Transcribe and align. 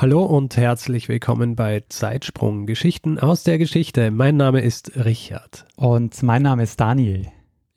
Hallo 0.00 0.24
und 0.24 0.56
herzlich 0.56 1.08
willkommen 1.08 1.56
bei 1.56 1.82
Zeitsprung 1.88 2.66
Geschichten 2.66 3.18
aus 3.18 3.42
der 3.42 3.58
Geschichte. 3.58 4.12
Mein 4.12 4.36
Name 4.36 4.60
ist 4.60 4.92
Richard. 4.94 5.66
Und 5.74 6.22
mein 6.22 6.42
Name 6.42 6.62
ist 6.62 6.78
Daniel. 6.78 7.26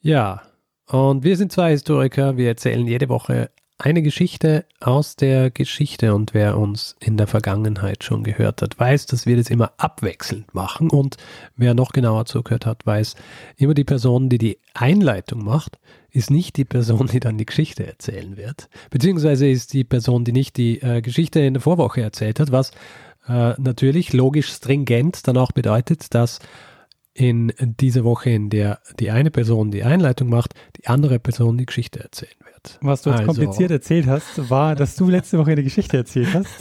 Ja, 0.02 0.44
und 0.86 1.24
wir 1.24 1.36
sind 1.36 1.52
zwei 1.52 1.72
Historiker. 1.72 2.38
Wir 2.38 2.50
erzählen 2.50 2.86
jede 2.86 3.10
Woche 3.10 3.50
eine 3.80 4.04
Geschichte 4.04 4.66
aus 4.80 5.16
der 5.16 5.50
Geschichte 5.50 6.14
und 6.14 6.36
wer 6.36 6.60
uns 6.60 6.96
in 7.00 7.18
der 7.18 7.26
Vergangenheit 7.26 8.04
schon 8.04 8.24
gehört 8.24 8.62
hat, 8.62 8.80
weiß, 8.80 9.08
dass 9.08 9.26
wir 9.26 9.36
das 9.36 9.50
immer 9.50 9.72
abwechselnd 9.78 10.54
machen 10.54 10.92
und 10.92 11.18
wer 11.56 11.74
noch 11.74 11.92
genauer 11.92 12.26
zugehört 12.26 12.68
hat, 12.68 12.86
weiß, 12.86 13.16
immer 13.58 13.74
die 13.74 13.84
Person, 13.84 14.30
die 14.30 14.38
die 14.38 14.60
Einleitung 14.76 15.44
macht, 15.44 15.80
ist 16.12 16.30
nicht 16.30 16.58
die 16.58 16.66
Person, 16.66 17.08
die 17.08 17.20
dann 17.20 17.38
die 17.38 17.46
Geschichte 17.46 17.86
erzählen 17.86 18.38
wird, 18.38 18.70
beziehungsweise 18.90 19.48
ist 19.48 19.74
die 19.74 19.84
Person, 19.84 20.26
die 20.26 20.34
nicht 20.34 20.58
die 20.58 20.82
äh, 20.82 21.02
Geschichte 21.02 21.40
in 21.40 21.54
der 21.54 21.62
Vorwoche 21.62 22.02
erzählt 22.02 22.40
hat, 22.40 22.52
was 22.52 22.72
äh, 23.28 23.54
natürlich 23.58 24.14
logisch 24.14 24.52
stringent 24.52 25.28
dann 25.28 25.38
auch 25.38 25.52
bedeutet, 25.52 26.14
dass 26.14 26.40
in 27.14 27.52
dieser 27.60 28.04
Woche, 28.04 28.30
in 28.30 28.50
der 28.50 28.80
die 29.00 29.12
eine 29.12 29.32
Person 29.32 29.70
die 29.72 29.84
Einleitung 29.84 30.30
macht, 30.30 30.54
die 30.78 30.88
andere 30.88 31.20
Person 31.20 31.58
die 31.58 31.66
Geschichte 31.66 32.00
erzählen 32.00 32.32
wird. 32.46 32.80
Was 32.82 33.02
du 33.02 33.10
jetzt 33.10 33.20
also, 33.20 33.34
kompliziert 33.34 33.72
erzählt 33.72 34.08
hast, 34.08 34.50
war, 34.50 34.76
dass 34.76 34.96
du 34.96 35.10
letzte 35.10 35.38
Woche 35.38 35.52
eine 35.52 35.64
Geschichte 35.64 35.98
erzählt 35.98 36.34
hast 36.34 36.56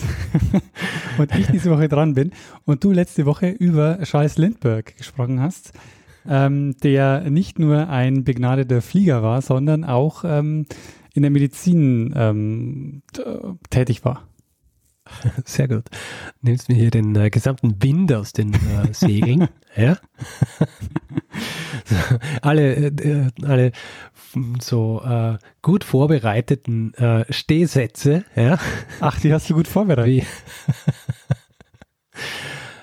und 1.19 1.35
ich 1.37 1.47
diese 1.47 1.71
Woche 1.71 1.89
dran 1.89 2.15
bin 2.15 2.33
und 2.65 2.83
du 2.83 2.91
letzte 2.91 3.27
Woche 3.27 3.49
über 3.49 4.01
Charles 4.03 4.39
Lindbergh 4.39 4.93
gesprochen 4.97 5.41
hast, 5.41 5.73
ähm, 6.31 6.77
der 6.83 7.29
nicht 7.29 7.59
nur 7.59 7.89
ein 7.89 8.25
begnadeter 8.25 8.81
Flieger 8.81 9.23
war, 9.23 9.43
sondern 9.43 9.85
auch 9.85 10.25
ähm, 10.25 10.65
in 11.13 11.23
der 11.23 11.31
Medizin 11.31 12.15
ähm, 12.17 13.03
tätig 13.69 14.05
war. 14.05 14.29
Sehr 15.45 15.67
gut. 15.67 15.87
Nimmst 16.41 16.69
mir 16.69 16.77
hier 16.77 16.93
den 16.93 17.17
äh, 17.17 17.31
gesamten 17.31 17.83
Wind 17.83 18.13
aus 18.13 18.33
den 18.33 18.55
äh, 18.55 18.93
Segeln. 18.93 19.49
ja. 19.77 19.99
so, 21.85 21.97
alle, 22.43 22.75
äh, 22.87 23.29
alle 23.43 23.73
so 24.61 25.03
äh, 25.05 25.39
gut 25.63 25.83
vorbereiteten 25.83 26.95
äh, 26.95 27.25
Stehsätze. 27.33 28.25
Ja. 28.37 28.59
Ach, 29.01 29.19
die 29.19 29.33
hast 29.33 29.51
du 29.51 29.55
gut 29.55 29.67
vorbereitet. 29.67 30.27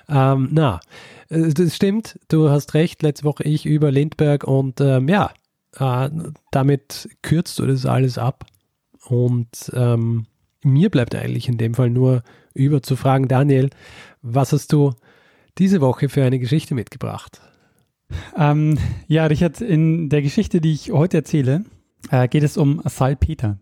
ähm, 0.09 0.49
na, 0.51 0.81
das 1.29 1.75
stimmt. 1.75 2.19
Du 2.29 2.49
hast 2.49 2.73
recht. 2.73 3.03
Letzte 3.03 3.25
Woche 3.25 3.43
ich 3.43 3.65
über 3.65 3.91
Lindberg 3.91 4.43
und 4.43 4.81
ähm, 4.81 5.07
ja, 5.07 5.31
äh, 5.77 6.09
damit 6.51 7.09
kürzt 7.21 7.59
du 7.59 7.65
das 7.65 7.85
alles 7.85 8.17
ab 8.17 8.45
und 9.07 9.71
ähm, 9.73 10.25
mir 10.63 10.89
bleibt 10.89 11.15
eigentlich 11.15 11.47
in 11.47 11.57
dem 11.57 11.73
Fall 11.73 11.89
nur 11.89 12.23
über 12.53 12.81
zu 12.81 12.95
fragen, 12.95 13.27
Daniel, 13.27 13.69
was 14.21 14.51
hast 14.51 14.73
du 14.73 14.93
diese 15.57 15.81
Woche 15.81 16.09
für 16.09 16.23
eine 16.23 16.39
Geschichte 16.39 16.75
mitgebracht? 16.75 17.41
Ähm, 18.35 18.77
ja, 19.07 19.25
Richard, 19.25 19.61
in 19.61 20.09
der 20.09 20.21
Geschichte, 20.21 20.61
die 20.61 20.73
ich 20.73 20.91
heute 20.91 21.17
erzähle, 21.17 21.65
äh, 22.09 22.27
geht 22.27 22.43
es 22.43 22.57
um 22.57 22.81
Salpeter. 22.85 23.59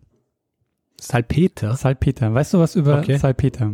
Salpeter? 0.99 1.75
Salpeter. 1.75 2.33
Weißt 2.33 2.53
du 2.53 2.59
was 2.59 2.75
über 2.75 2.99
okay. 2.99 3.17
Salpeter? 3.17 3.73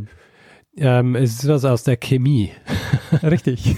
Ähm, 0.77 1.15
es 1.15 1.43
ist 1.43 1.47
was 1.47 1.65
aus 1.65 1.83
der 1.83 1.97
Chemie. 1.97 2.51
Richtig. 3.23 3.75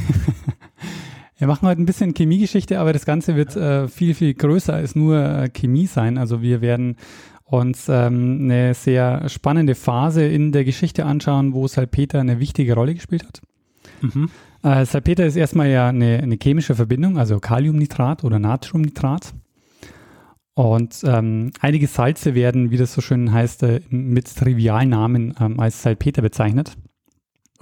Wir 1.38 1.48
machen 1.48 1.68
heute 1.68 1.82
ein 1.82 1.86
bisschen 1.86 2.14
Chemiegeschichte, 2.14 2.80
aber 2.80 2.94
das 2.94 3.06
Ganze 3.06 3.36
wird 3.36 3.56
äh, 3.56 3.88
viel, 3.88 4.14
viel 4.14 4.34
größer 4.34 4.74
als 4.74 4.96
nur 4.96 5.18
äh, 5.18 5.50
Chemie 5.50 5.88
sein. 5.88 6.18
Also 6.18 6.42
wir 6.42 6.62
werden 6.62 6.96
uns 7.44 7.90
ähm, 7.90 8.40
eine 8.44 8.74
sehr 8.74 9.28
spannende 9.30 9.76
Phase 9.76 10.26
in 10.26 10.52
der 10.52 10.64
Geschichte 10.64 11.06
anschauen, 11.06 11.54
wo 11.54 11.68
Salpeter 11.68 12.20
eine 12.20 12.40
wichtige 12.40 12.76
Rolle 12.76 12.94
gespielt 12.94 13.26
hat. 13.26 13.42
Mhm. 14.02 14.30
Äh, 14.64 14.86
Salpeter 14.86 15.26
ist 15.26 15.36
erstmal 15.36 15.70
ja 15.70 15.90
eine, 15.90 16.20
eine, 16.20 16.38
chemische 16.42 16.76
Verbindung, 16.76 17.18
also 17.18 17.40
Kaliumnitrat 17.40 18.24
oder 18.24 18.40
Natriumnitrat. 18.40 19.34
Und 20.56 21.02
ähm, 21.04 21.52
einige 21.60 21.88
Salze 21.88 22.36
werden, 22.36 22.72
wie 22.72 22.78
das 22.78 22.94
so 22.94 23.02
schön 23.02 23.34
heißt, 23.34 23.64
äh, 23.64 23.82
mit 23.90 24.34
Trivialnamen 24.34 25.34
ähm, 25.40 25.60
als 25.60 25.82
Salpeter 25.82 26.22
bezeichnet. 26.22 26.78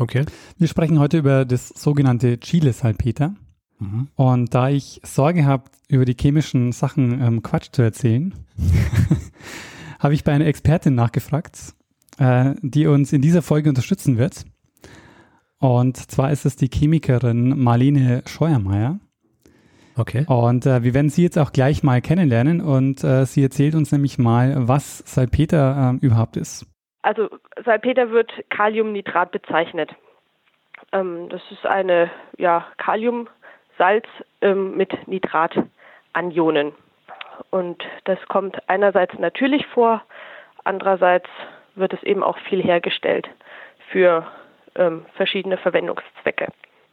Okay. 0.02 0.26
Wir 0.58 0.68
sprechen 0.68 0.98
heute 0.98 1.20
über 1.20 1.46
das 1.46 1.70
sogenannte 1.70 2.40
Chile-Salpeter. 2.40 3.36
Mhm. 3.78 4.08
Und 4.16 4.52
da 4.52 4.68
ich 4.68 5.00
Sorge 5.04 5.46
habe, 5.46 5.66
über 5.90 6.06
die 6.06 6.16
chemischen 6.20 6.72
Sachen 6.72 7.22
ähm, 7.22 7.44
Quatsch 7.44 7.68
zu 7.72 7.84
erzählen, 7.84 8.34
habe 10.00 10.16
ich 10.16 10.24
bei 10.24 10.32
einer 10.32 10.48
Expertin 10.48 10.96
nachgefragt, 10.96 11.76
äh, 12.18 12.56
die 12.64 12.88
uns 12.88 13.14
in 13.14 13.22
dieser 13.22 13.44
Folge 13.44 13.70
unterstützen 13.70 14.18
wird. 14.18 14.46
Und 15.60 15.98
zwar 15.98 16.32
ist 16.32 16.48
es 16.48 16.56
die 16.56 16.70
Chemikerin 16.74 17.60
Marlene 17.60 18.24
Scheuermeier. 18.26 19.00
Okay. 19.96 20.26
Und 20.26 20.66
äh, 20.66 20.82
wir 20.82 20.96
werden 20.96 21.12
sie 21.12 21.22
jetzt 21.22 21.38
auch 21.38 21.52
gleich 21.52 21.84
mal 21.84 22.02
kennenlernen 22.02 22.60
und 22.60 23.04
äh, 23.04 23.28
sie 23.28 23.44
erzählt 23.44 23.76
uns 23.76 23.92
nämlich 23.92 24.18
mal, 24.18 24.68
was 24.68 25.04
Salpeter 25.06 25.94
äh, 25.94 26.04
überhaupt 26.04 26.38
ist. 26.38 26.66
Also 27.02 27.30
Salpeter 27.64 28.12
wird 28.12 28.32
Kaliumnitrat 28.50 29.32
bezeichnet. 29.32 29.92
Ähm, 30.92 31.30
das 31.30 31.42
ist 31.52 31.66
eine 31.66 32.12
ja, 32.38 32.66
Kaliumsalz 32.78 34.06
ähm, 34.42 34.78
mit 34.78 35.08
Nitratanionen. 35.08 36.74
Und 37.50 37.84
das 38.06 38.20
kommt 38.28 38.58
einerseits 38.70 39.18
natürlich 39.18 39.66
vor, 39.68 40.04
andererseits 40.64 41.28
wird 41.76 41.94
es 41.94 42.04
eben 42.04 42.24
auch 42.24 42.38
viel 42.38 42.62
hergestellt 42.62 43.28
für 43.90 44.28
ähm, 44.76 45.06
verschiedene 45.16 45.58
Verwendungszwecke. 45.58 46.48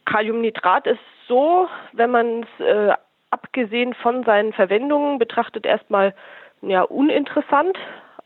Kaliumnitrat 0.05 0.87
ist 0.87 0.99
so, 1.27 1.67
wenn 1.93 2.11
man 2.11 2.43
es 2.43 2.65
äh, 2.65 2.93
abgesehen 3.29 3.93
von 3.93 4.23
seinen 4.23 4.53
Verwendungen 4.53 5.19
betrachtet, 5.19 5.65
erstmal 5.65 6.15
ja, 6.61 6.81
uninteressant. 6.81 7.77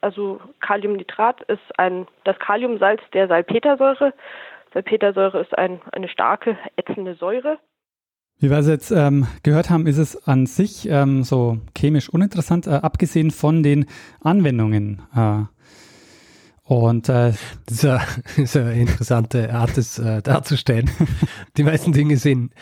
Also 0.01 0.39
Kaliumnitrat 0.61 1.41
ist 1.43 1.61
ein, 1.77 2.07
das 2.23 2.37
Kaliumsalz 2.39 3.01
der 3.13 3.27
Salpetersäure. 3.27 4.13
Salpetersäure 4.73 5.39
ist 5.41 5.57
ein, 5.57 5.81
eine 5.91 6.07
starke 6.07 6.57
ätzende 6.75 7.15
Säure. 7.15 7.59
Wie 8.39 8.49
wir 8.49 8.57
es 8.57 8.67
jetzt 8.67 8.91
ähm, 8.91 9.27
gehört 9.43 9.69
haben, 9.69 9.87
ist 9.87 9.97
es 9.97 10.27
an 10.27 10.47
sich 10.47 10.89
ähm, 10.89 11.23
so 11.23 11.59
chemisch 11.77 12.09
uninteressant, 12.09 12.67
äh, 12.67 12.71
abgesehen 12.71 13.31
von 13.31 13.63
den 13.63 13.85
Anwendungen. 14.21 15.01
Äh, 15.15 15.43
und 16.65 17.09
äh, 17.09 17.33
das, 17.65 17.75
ist 17.75 17.85
eine, 17.85 18.01
das 18.25 18.37
ist 18.37 18.57
eine 18.57 18.73
interessante 18.73 19.53
Art, 19.53 19.77
das 19.77 19.99
äh, 19.99 20.21
darzustellen. 20.21 20.89
Die 21.57 21.63
meisten 21.63 21.91
Dinge 21.91 22.17
sind, 22.17 22.53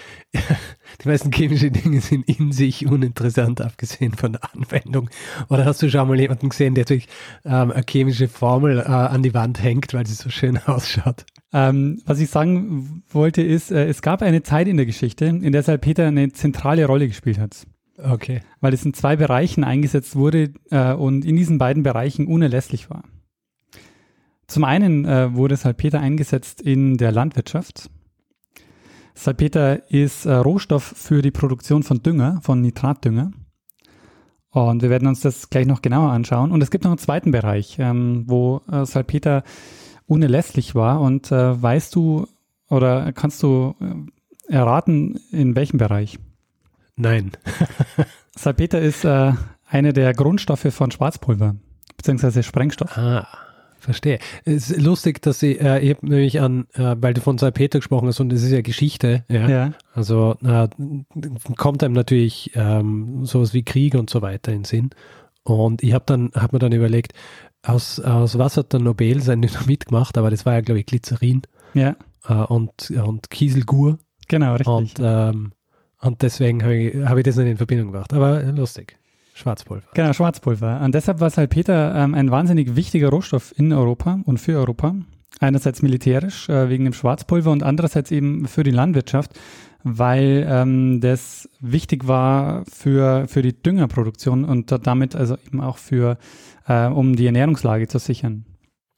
die 1.03 1.07
meisten 1.07 1.31
chemische 1.31 1.71
Dinge 1.71 2.01
sind 2.01 2.27
in 2.27 2.51
sich 2.51 2.85
uninteressant, 2.87 3.61
abgesehen 3.61 4.13
von 4.13 4.33
der 4.33 4.41
Anwendung. 4.53 5.09
Oder 5.49 5.65
hast 5.65 5.81
du 5.81 5.89
schon 5.89 6.07
mal 6.07 6.19
jemanden 6.19 6.49
gesehen, 6.49 6.75
der 6.75 6.85
durch 6.85 7.07
ähm, 7.45 7.71
eine 7.71 7.83
chemische 7.87 8.27
Formel 8.27 8.79
äh, 8.79 8.83
an 8.83 9.23
die 9.23 9.33
Wand 9.33 9.61
hängt, 9.63 9.93
weil 9.93 10.05
sie 10.05 10.15
so 10.15 10.29
schön 10.29 10.57
ausschaut? 10.65 11.25
Ähm, 11.53 12.01
was 12.05 12.19
ich 12.19 12.29
sagen 12.29 13.03
wollte, 13.09 13.41
ist, 13.41 13.71
äh, 13.71 13.87
es 13.87 14.01
gab 14.01 14.21
eine 14.21 14.43
Zeit 14.43 14.67
in 14.67 14.77
der 14.77 14.85
Geschichte, 14.85 15.25
in 15.25 15.51
der 15.51 15.63
Salpeter 15.63 16.07
eine 16.07 16.31
zentrale 16.31 16.85
Rolle 16.85 17.07
gespielt 17.07 17.39
hat. 17.39 17.65
Okay. 17.97 18.41
Weil 18.61 18.73
es 18.73 18.83
in 18.83 18.93
zwei 18.93 19.15
Bereichen 19.15 19.63
eingesetzt 19.63 20.15
wurde 20.15 20.53
äh, 20.71 20.93
und 20.93 21.23
in 21.23 21.35
diesen 21.35 21.57
beiden 21.57 21.83
Bereichen 21.83 22.27
unerlässlich 22.27 22.89
war. 22.89 23.03
Zum 24.51 24.65
einen 24.65 25.05
äh, 25.05 25.33
wurde 25.33 25.55
Salpeter 25.55 26.01
eingesetzt 26.01 26.59
in 26.61 26.97
der 26.97 27.13
Landwirtschaft. 27.13 27.89
Salpeter 29.13 29.89
ist 29.89 30.25
äh, 30.25 30.33
Rohstoff 30.33 30.83
für 30.83 31.21
die 31.21 31.31
Produktion 31.31 31.83
von 31.83 32.03
Dünger, 32.03 32.41
von 32.43 32.59
Nitratdünger. 32.59 33.31
Und 34.49 34.81
wir 34.81 34.89
werden 34.89 35.07
uns 35.07 35.21
das 35.21 35.49
gleich 35.49 35.65
noch 35.65 35.81
genauer 35.81 36.11
anschauen. 36.11 36.51
Und 36.51 36.61
es 36.61 36.69
gibt 36.69 36.83
noch 36.83 36.91
einen 36.91 36.97
zweiten 36.97 37.31
Bereich, 37.31 37.77
ähm, 37.79 38.25
wo 38.27 38.59
äh, 38.69 38.85
Salpeter 38.85 39.43
unerlässlich 40.05 40.75
war. 40.75 40.99
Und 40.99 41.31
äh, 41.31 41.61
weißt 41.61 41.95
du 41.95 42.27
oder 42.69 43.13
kannst 43.13 43.41
du 43.43 43.75
äh, 43.79 44.53
erraten, 44.53 45.17
in 45.31 45.55
welchem 45.55 45.77
Bereich? 45.77 46.19
Nein. 46.97 47.31
Salpeter 48.35 48.81
ist 48.81 49.05
äh, 49.05 49.31
einer 49.65 49.93
der 49.93 50.13
Grundstoffe 50.13 50.73
von 50.73 50.91
Schwarzpulver, 50.91 51.55
beziehungsweise 51.95 52.43
Sprengstoff. 52.43 52.97
Ah, 52.97 53.29
Verstehe. 53.81 54.19
Es 54.45 54.69
ist 54.69 54.81
lustig, 54.81 55.21
dass 55.23 55.39
Sie, 55.39 55.57
äh, 55.57 55.79
ich 55.79 55.89
habe 55.89 56.07
nämlich 56.07 56.39
an, 56.39 56.67
äh, 56.73 56.95
weil 56.99 57.15
du 57.15 57.21
von 57.21 57.39
Salpeter 57.39 57.79
gesprochen 57.79 58.07
hast 58.07 58.19
und 58.19 58.31
es 58.31 58.43
ist 58.43 58.51
ja 58.51 58.61
Geschichte, 58.61 59.25
ja. 59.27 59.49
Ja. 59.49 59.73
Also 59.93 60.35
äh, 60.43 60.67
kommt 61.57 61.83
einem 61.83 61.95
natürlich 61.95 62.51
ähm, 62.53 63.25
sowas 63.25 63.53
wie 63.55 63.63
Krieg 63.63 63.95
und 63.95 64.09
so 64.09 64.21
weiter 64.21 64.51
in 64.51 64.59
den 64.59 64.65
Sinn. 64.65 64.89
Und 65.43 65.81
ich 65.81 65.93
habe 65.93 66.03
dann, 66.05 66.29
habe 66.35 66.55
mir 66.55 66.59
dann 66.59 66.71
überlegt, 66.71 67.13
aus, 67.63 67.99
aus 67.99 68.37
was 68.37 68.55
hat 68.57 68.71
der 68.73 68.79
Nobel 68.79 69.21
sein 69.21 69.41
Dynamit 69.41 69.85
gemacht? 69.87 70.15
Aber 70.17 70.29
das 70.29 70.45
war 70.45 70.53
ja, 70.53 70.61
glaube 70.61 70.79
ich, 70.79 70.85
Glycerin 70.85 71.41
Ja, 71.73 71.95
äh, 72.27 72.33
und, 72.33 72.91
und 72.91 73.31
Kieselgur. 73.31 73.97
genau, 74.27 74.51
richtig. 74.53 74.67
Und, 74.67 74.93
ähm, 75.01 75.53
und 76.01 76.21
deswegen 76.21 76.61
habe 76.63 76.75
ich, 76.75 76.95
hab 77.03 77.17
ich 77.17 77.23
das 77.23 77.35
nicht 77.37 77.47
in 77.47 77.57
Verbindung 77.57 77.87
gebracht. 77.91 78.13
Aber 78.13 78.43
äh, 78.43 78.51
lustig. 78.51 78.97
Schwarzpulver. 79.33 79.87
Genau, 79.93 80.13
Schwarzpulver. 80.13 80.81
Und 80.81 80.93
deshalb 80.93 81.19
war 81.19 81.29
Salpeter 81.29 81.95
ähm, 81.95 82.13
ein 82.13 82.31
wahnsinnig 82.31 82.75
wichtiger 82.75 83.09
Rohstoff 83.09 83.53
in 83.57 83.71
Europa 83.73 84.19
und 84.25 84.39
für 84.39 84.57
Europa. 84.57 84.95
Einerseits 85.39 85.81
militärisch 85.81 86.49
äh, 86.49 86.69
wegen 86.69 86.83
dem 86.83 86.93
Schwarzpulver 86.93 87.51
und 87.51 87.63
andererseits 87.63 88.11
eben 88.11 88.47
für 88.47 88.63
die 88.63 88.71
Landwirtschaft, 88.71 89.39
weil 89.83 90.45
ähm, 90.47 90.99
das 91.01 91.49
wichtig 91.59 92.07
war 92.07 92.63
für, 92.71 93.27
für 93.27 93.41
die 93.41 93.53
Düngerproduktion 93.53 94.45
und 94.45 94.71
da- 94.71 94.77
damit 94.77 95.15
also 95.15 95.37
eben 95.47 95.61
auch 95.61 95.77
für, 95.77 96.17
äh, 96.67 96.87
um 96.87 97.15
die 97.15 97.25
Ernährungslage 97.25 97.87
zu 97.87 97.97
sichern. 97.97 98.45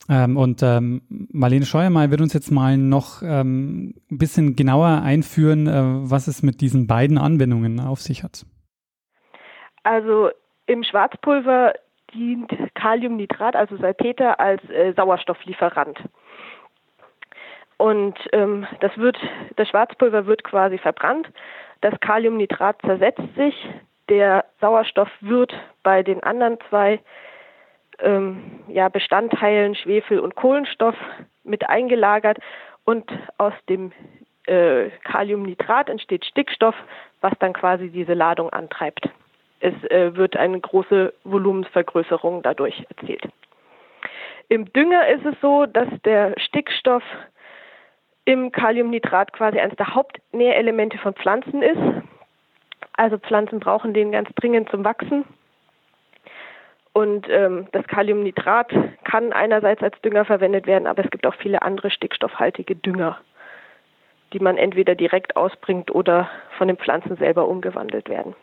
Ähm, 0.09 0.35
und 0.35 0.61
ähm, 0.63 1.03
Marlene 1.31 1.65
Scheuermeier 1.65 2.11
wird 2.11 2.19
uns 2.19 2.33
jetzt 2.33 2.51
mal 2.51 2.77
noch 2.77 3.21
ähm, 3.23 3.93
ein 4.11 4.17
bisschen 4.17 4.57
genauer 4.57 5.01
einführen, 5.01 5.67
äh, 5.67 5.81
was 6.09 6.27
es 6.27 6.43
mit 6.43 6.59
diesen 6.59 6.87
beiden 6.87 7.17
Anwendungen 7.17 7.79
auf 7.79 8.01
sich 8.01 8.23
hat. 8.23 8.45
Also 9.83 10.31
im 10.65 10.83
Schwarzpulver 10.83 11.73
dient 12.13 12.51
Kaliumnitrat, 12.75 13.55
also 13.55 13.77
Salpeter, 13.77 14.39
als 14.39 14.63
äh, 14.69 14.93
Sauerstofflieferant. 14.93 15.99
Und 17.77 18.17
ähm, 18.31 18.65
das 18.79 18.97
wird, 18.97 19.17
das 19.57 19.67
Schwarzpulver 19.67 20.25
wird 20.25 20.43
quasi 20.43 20.77
verbrannt. 20.77 21.27
Das 21.81 21.99
Kaliumnitrat 21.99 22.81
zersetzt 22.81 23.35
sich. 23.35 23.55
Der 24.09 24.45
Sauerstoff 24.61 25.09
wird 25.21 25.53
bei 25.81 26.03
den 26.03 26.23
anderen 26.23 26.57
zwei 26.69 26.99
ähm, 27.99 28.61
ja, 28.67 28.89
Bestandteilen 28.89 29.75
Schwefel 29.75 30.19
und 30.19 30.35
Kohlenstoff 30.35 30.95
mit 31.43 31.67
eingelagert 31.67 32.37
und 32.85 33.09
aus 33.37 33.53
dem 33.69 33.91
äh, 34.45 34.89
Kaliumnitrat 35.03 35.89
entsteht 35.89 36.25
Stickstoff, 36.25 36.75
was 37.21 37.33
dann 37.39 37.53
quasi 37.53 37.89
diese 37.89 38.13
Ladung 38.13 38.49
antreibt. 38.49 39.09
Es 39.63 39.73
äh, 39.91 40.13
wird 40.17 40.35
eine 40.35 40.59
große 40.59 41.13
Volumensvergrößerung 41.23 42.43
dadurch 42.43 42.85
erzielt. 42.89 43.23
Im 44.49 44.65
Dünger 44.73 45.07
ist 45.07 45.25
es 45.25 45.35
so, 45.41 45.65
dass 45.65 45.87
der 46.03 46.37
Stickstoff 46.37 47.01
im 48.25 48.51
Kaliumnitrat 48.51 49.31
quasi 49.31 49.61
eines 49.61 49.77
der 49.77 49.95
Hauptnährelemente 49.95 50.97
von 50.97 51.13
Pflanzen 51.13 51.61
ist. 51.61 51.79
Also 52.97 53.17
Pflanzen 53.17 53.61
brauchen 53.61 53.93
den 53.93 54.11
ganz 54.11 54.27
dringend 54.35 54.69
zum 54.69 54.83
Wachsen. 54.83 55.23
Und 56.91 57.27
ähm, 57.29 57.67
das 57.71 57.87
Kaliumnitrat 57.87 58.69
kann 59.05 59.31
einerseits 59.31 59.81
als 59.81 59.99
Dünger 60.01 60.25
verwendet 60.25 60.67
werden, 60.67 60.87
aber 60.87 61.05
es 61.05 61.09
gibt 61.09 61.25
auch 61.25 61.35
viele 61.35 61.61
andere 61.61 61.89
stickstoffhaltige 61.89 62.75
Dünger, 62.75 63.17
die 64.33 64.39
man 64.39 64.57
entweder 64.57 64.93
direkt 64.93 65.37
ausbringt 65.37 65.89
oder 65.89 66.29
von 66.57 66.67
den 66.67 66.75
Pflanzen 66.75 67.15
selber 67.15 67.47
umgewandelt 67.47 68.09
werden. 68.09 68.35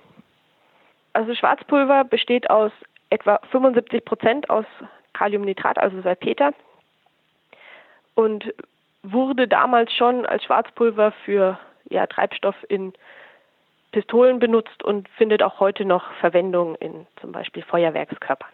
Also 1.12 1.34
Schwarzpulver 1.34 2.04
besteht 2.04 2.50
aus 2.50 2.72
etwa 3.10 3.40
75 3.50 4.04
Prozent 4.04 4.50
aus 4.50 4.64
Kaliumnitrat, 5.12 5.78
also 5.78 6.00
Salpeter, 6.02 6.52
und 8.14 8.52
wurde 9.02 9.48
damals 9.48 9.92
schon 9.92 10.26
als 10.26 10.44
Schwarzpulver 10.44 11.12
für 11.24 11.58
ja, 11.88 12.06
Treibstoff 12.06 12.54
in 12.68 12.92
Pistolen 13.92 14.38
benutzt 14.38 14.84
und 14.84 15.08
findet 15.16 15.42
auch 15.42 15.58
heute 15.58 15.84
noch 15.84 16.04
Verwendung 16.20 16.76
in 16.76 17.06
zum 17.20 17.32
Beispiel 17.32 17.62
Feuerwerkskörpern. 17.62 18.50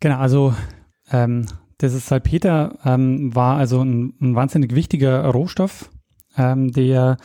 Genau, 0.00 0.18
also 0.18 0.54
ähm, 1.12 1.46
dieses 1.80 2.06
Salpeter 2.06 2.76
ähm, 2.84 3.34
war 3.34 3.58
also 3.58 3.82
ein, 3.82 4.14
ein 4.20 4.34
wahnsinnig 4.34 4.74
wichtiger 4.74 5.24
Rohstoff, 5.26 5.90
ähm, 6.36 6.72
der 6.72 7.16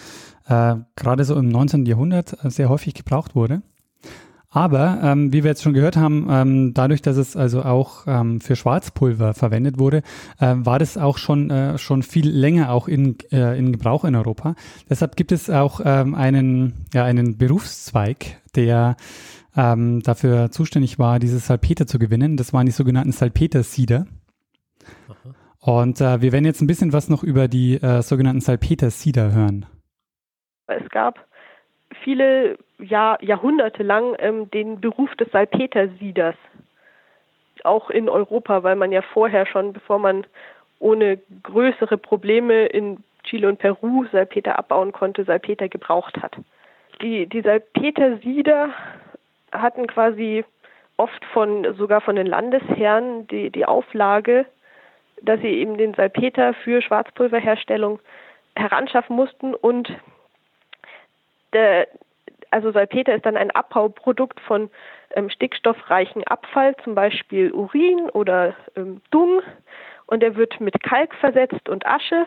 äh, 0.49 0.75
gerade 0.95 1.23
so 1.23 1.35
im 1.35 1.47
19. 1.47 1.85
Jahrhundert 1.85 2.35
sehr 2.43 2.69
häufig 2.69 2.93
gebraucht 2.93 3.35
wurde. 3.35 3.61
Aber 4.51 4.99
ähm, 5.03 5.31
wie 5.31 5.43
wir 5.43 5.51
jetzt 5.51 5.61
schon 5.61 5.75
gehört 5.75 5.95
haben, 5.95 6.27
ähm, 6.29 6.73
dadurch, 6.73 7.03
dass 7.03 7.17
es 7.17 7.35
also 7.35 7.61
auch 7.63 8.05
ähm, 8.07 8.41
für 8.41 8.55
Schwarzpulver 8.55 9.35
verwendet 9.35 9.77
wurde, 9.77 10.01
äh, 10.39 10.55
war 10.57 10.79
das 10.79 10.97
auch 10.97 11.19
schon 11.19 11.51
äh, 11.51 11.77
schon 11.77 12.01
viel 12.01 12.27
länger 12.27 12.71
auch 12.71 12.87
in, 12.87 13.15
äh, 13.31 13.59
in 13.59 13.71
Gebrauch 13.71 14.05
in 14.05 14.15
Europa. 14.15 14.55
Deshalb 14.89 15.15
gibt 15.15 15.31
es 15.31 15.51
auch 15.51 15.81
ähm, 15.85 16.15
einen 16.15 16.85
ja 16.95 17.03
einen 17.05 17.37
Berufszweig, 17.37 18.37
der 18.55 18.97
ähm, 19.55 20.01
dafür 20.01 20.49
zuständig 20.49 20.97
war, 20.97 21.19
dieses 21.19 21.45
Salpeter 21.45 21.85
zu 21.85 21.99
gewinnen. 21.99 22.35
Das 22.35 22.51
waren 22.51 22.65
die 22.65 22.71
sogenannten 22.71 23.11
Salpeter-Sieder. 23.11 24.07
Und 25.59 26.01
äh, 26.01 26.21
wir 26.21 26.31
werden 26.31 26.45
jetzt 26.45 26.61
ein 26.61 26.67
bisschen 26.67 26.93
was 26.93 27.09
noch 27.09 27.23
über 27.23 27.47
die 27.47 27.75
äh, 27.75 28.01
sogenannten 28.01 28.41
Salpeter-Sieder 28.41 29.31
hören. 29.31 29.65
Es 30.69 30.89
gab 30.89 31.19
viele 32.03 32.57
Jahr, 32.77 33.21
Jahrhunderte 33.23 33.83
lang 33.83 34.15
ähm, 34.19 34.49
den 34.51 34.79
Beruf 34.79 35.15
des 35.15 35.31
Salpetersieders, 35.31 36.35
auch 37.63 37.89
in 37.89 38.07
Europa, 38.07 38.63
weil 38.63 38.75
man 38.75 38.91
ja 38.91 39.01
vorher 39.01 39.45
schon, 39.45 39.73
bevor 39.73 39.99
man 39.99 40.25
ohne 40.79 41.19
größere 41.43 41.97
Probleme 41.97 42.67
in 42.67 43.03
Chile 43.23 43.49
und 43.49 43.59
Peru 43.59 44.05
Salpeter 44.11 44.57
abbauen 44.57 44.93
konnte, 44.93 45.25
Salpeter 45.25 45.67
gebraucht 45.67 46.21
hat. 46.21 46.37
Die, 47.01 47.27
die 47.27 47.41
Salpetersieder 47.41 48.69
hatten 49.51 49.87
quasi 49.87 50.45
oft 50.97 51.23
von 51.33 51.75
sogar 51.75 52.01
von 52.01 52.15
den 52.15 52.27
Landesherren 52.27 53.27
die, 53.27 53.49
die 53.49 53.65
Auflage, 53.65 54.45
dass 55.21 55.39
sie 55.41 55.47
eben 55.47 55.77
den 55.77 55.93
Salpeter 55.93 56.53
für 56.53 56.81
Schwarzpulverherstellung 56.81 57.99
heranschaffen 58.55 59.15
mussten 59.15 59.53
und 59.53 59.89
der, 61.53 61.87
also 62.51 62.71
Salpeter 62.71 63.15
ist 63.15 63.25
dann 63.25 63.37
ein 63.37 63.51
Abbauprodukt 63.51 64.39
von 64.41 64.69
ähm, 65.11 65.29
stickstoffreichen 65.29 66.23
Abfall, 66.25 66.75
zum 66.83 66.95
Beispiel 66.95 67.51
Urin 67.51 68.09
oder 68.11 68.55
ähm, 68.75 69.01
Dung, 69.11 69.41
und 70.07 70.23
er 70.23 70.35
wird 70.35 70.59
mit 70.59 70.81
Kalk 70.81 71.13
versetzt 71.15 71.69
und 71.69 71.85
Asche. 71.85 72.25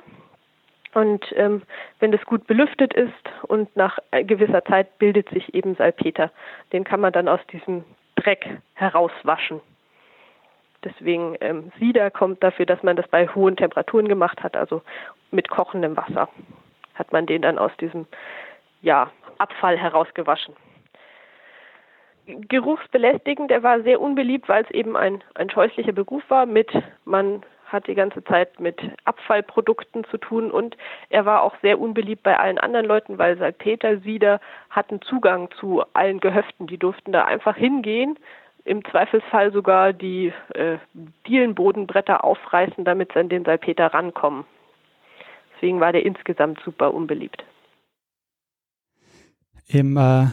Und 0.95 1.25
ähm, 1.37 1.63
wenn 2.01 2.13
das 2.13 2.25
gut 2.27 2.47
belüftet 2.47 2.95
ist 2.95 3.13
und 3.49 3.75
nach 3.77 3.99
gewisser 4.13 4.65
Zeit 4.65 4.99
bildet 4.99 5.29
sich 5.31 5.53
eben 5.55 5.75
Salpeter. 5.75 6.31
Den 6.73 6.85
kann 6.85 7.01
man 7.01 7.13
dann 7.13 7.29
aus 7.29 7.41
diesem 7.51 7.85
Dreck 8.15 8.47
herauswaschen. 8.75 9.61
Deswegen 10.85 11.37
ähm, 11.41 11.73
Sieder 11.79 12.11
kommt 12.11 12.43
dafür, 12.43 12.67
dass 12.67 12.83
man 12.83 12.97
das 12.97 13.09
bei 13.09 13.27
hohen 13.27 13.57
Temperaturen 13.57 14.07
gemacht 14.07 14.43
hat, 14.43 14.57
also 14.57 14.83
mit 15.31 15.49
kochendem 15.49 15.97
Wasser 15.97 16.29
hat 16.95 17.13
man 17.13 17.27
den 17.27 17.43
dann 17.43 17.59
aus 17.59 17.73
diesem 17.81 18.07
ja, 18.83 19.11
Abfall 19.39 19.79
herausgewaschen. 19.79 20.55
Geruchsbelästigend, 22.27 23.51
der 23.51 23.63
war 23.63 23.83
sehr 23.83 24.01
unbeliebt, 24.01 24.49
weil 24.49 24.63
es 24.65 24.71
eben 24.71 24.97
ein, 24.97 25.25
ein 25.35 25.51
scheußlicher 25.51 25.93
Beruf 25.93 26.23
war 26.29 26.47
mit, 26.47 26.71
man 27.05 27.43
hat 27.67 27.87
die 27.87 27.95
ganze 27.95 28.23
Zeit 28.25 28.61
mit 28.61 28.79
Abfallprodukten 29.05 30.05
zu 30.05 30.19
tun 30.19 30.51
und 30.51 30.77
er 31.09 31.25
war 31.25 31.43
auch 31.43 31.55
sehr 31.63 31.81
unbeliebt 31.81 32.23
bei 32.23 32.39
allen 32.39 32.59
anderen 32.59 32.87
Leuten, 32.87 33.19
weil 33.19 33.39
Salpetersieder 33.39 34.41
hatten 34.71 35.01
Zugang 35.03 35.51
zu 35.59 35.83
allen 35.95 36.21
Gehöften, 36.21 36.67
die 36.67 36.79
durften 36.79 37.13
da 37.13 37.25
einfach 37.25 37.57
hingehen, 37.57 38.19
im 38.65 38.85
Zweifelsfall 38.85 39.53
sogar 39.53 39.93
die 39.93 40.33
äh, 40.55 40.77
Dielenbodenbretter 41.27 42.23
aufreißen, 42.23 42.85
damit 42.85 43.13
sie 43.13 43.21
an 43.21 43.29
den 43.29 43.45
Salpeter 43.45 43.87
rankommen. 43.87 44.45
Deswegen 45.55 45.81
war 45.81 45.93
der 45.93 46.05
insgesamt 46.05 46.61
super 46.61 46.95
unbeliebt. 46.95 47.43
Im, 49.67 49.97
äh, 49.97 50.27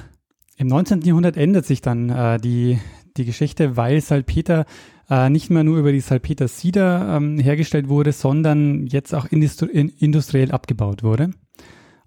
Im 0.57 0.67
19. 0.67 1.01
Jahrhundert 1.01 1.37
ändert 1.37 1.65
sich 1.65 1.81
dann 1.81 2.09
äh, 2.09 2.39
die, 2.39 2.79
die 3.17 3.25
Geschichte, 3.25 3.77
weil 3.77 4.01
Salpeter 4.01 4.65
äh, 5.09 5.29
nicht 5.29 5.49
mehr 5.49 5.63
nur 5.63 5.77
über 5.77 5.91
die 5.91 5.99
Salpeter-Sieder 5.99 7.15
ähm, 7.17 7.39
hergestellt 7.39 7.89
wurde, 7.89 8.11
sondern 8.11 8.87
jetzt 8.87 9.13
auch 9.13 9.25
industri 9.25 9.91
industriell 9.99 10.51
abgebaut 10.51 11.03
wurde. 11.03 11.31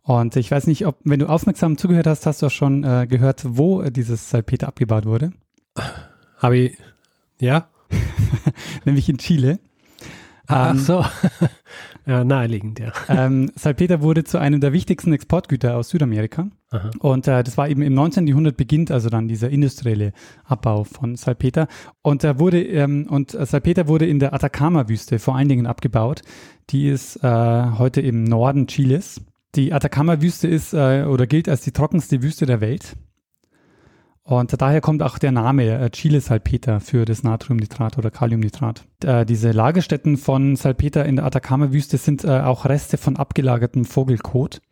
Und 0.02 0.36
ich 0.36 0.50
weiß 0.50 0.66
nicht, 0.66 0.86
ob, 0.86 0.98
wenn 1.04 1.20
du 1.20 1.28
aufmerksam 1.28 1.78
zugehört 1.78 2.06
hast, 2.06 2.26
hast 2.26 2.42
du 2.42 2.46
auch 2.46 2.50
schon 2.50 2.82
äh, 2.84 3.06
gehört, 3.08 3.42
wo 3.44 3.82
dieses 3.82 4.30
Salpeter 4.30 4.68
abgebaut 4.68 5.06
wurde. 5.06 5.32
Habe 6.38 6.58
ich, 6.58 6.78
ja? 7.40 7.68
Nämlich 8.84 9.08
in 9.08 9.18
Chile. 9.18 9.60
Ach 10.48 10.76
so. 10.76 11.04
Ja, 12.06 12.24
naheliegend, 12.24 12.80
ja. 12.80 12.92
Ähm, 13.08 13.50
Salpeter 13.54 14.02
wurde 14.02 14.24
zu 14.24 14.38
einem 14.38 14.60
der 14.60 14.72
wichtigsten 14.72 15.12
Exportgüter 15.12 15.76
aus 15.76 15.90
Südamerika. 15.90 16.48
Aha. 16.70 16.90
Und 16.98 17.28
äh, 17.28 17.44
das 17.44 17.56
war 17.56 17.68
eben 17.68 17.82
im 17.82 17.94
19. 17.94 18.26
Jahrhundert 18.26 18.56
beginnt 18.56 18.90
also 18.90 19.08
dann 19.08 19.28
dieser 19.28 19.50
industrielle 19.50 20.12
Abbau 20.44 20.84
von 20.84 21.16
Salpeter. 21.16 21.68
Und 22.02 22.24
da 22.24 22.38
wurde 22.38 22.62
ähm, 22.62 23.06
und 23.08 23.30
Salpeter 23.30 23.86
wurde 23.86 24.06
in 24.06 24.18
der 24.18 24.34
Atacama-Wüste 24.34 25.18
vor 25.18 25.36
allen 25.36 25.48
Dingen 25.48 25.66
abgebaut. 25.66 26.22
Die 26.70 26.88
ist 26.88 27.22
äh, 27.22 27.64
heute 27.78 28.00
im 28.00 28.24
Norden 28.24 28.66
Chiles. 28.66 29.20
Die 29.54 29.72
Atacama-Wüste 29.72 30.48
ist 30.48 30.72
äh, 30.72 31.04
oder 31.04 31.26
gilt 31.26 31.48
als 31.48 31.60
die 31.60 31.72
trockenste 31.72 32.22
Wüste 32.22 32.46
der 32.46 32.60
Welt. 32.60 32.96
Und 34.32 34.62
daher 34.62 34.80
kommt 34.80 35.02
auch 35.02 35.18
der 35.18 35.30
Name 35.30 35.78
äh, 35.78 35.90
Chile 35.90 36.22
Salpeter 36.22 36.80
für 36.80 37.04
das 37.04 37.22
Natriumnitrat 37.22 37.98
oder 37.98 38.10
Kaliumnitrat. 38.10 38.86
Äh, 39.04 39.26
diese 39.26 39.50
Lagerstätten 39.50 40.16
von 40.16 40.56
Salpeter 40.56 41.04
in 41.04 41.16
der 41.16 41.26
Atacama-Wüste 41.26 41.98
sind 41.98 42.24
äh, 42.24 42.40
auch 42.40 42.64
Reste 42.64 42.96
von 42.96 43.18
abgelagertem 43.18 43.84
Vogelkot, 43.84 44.62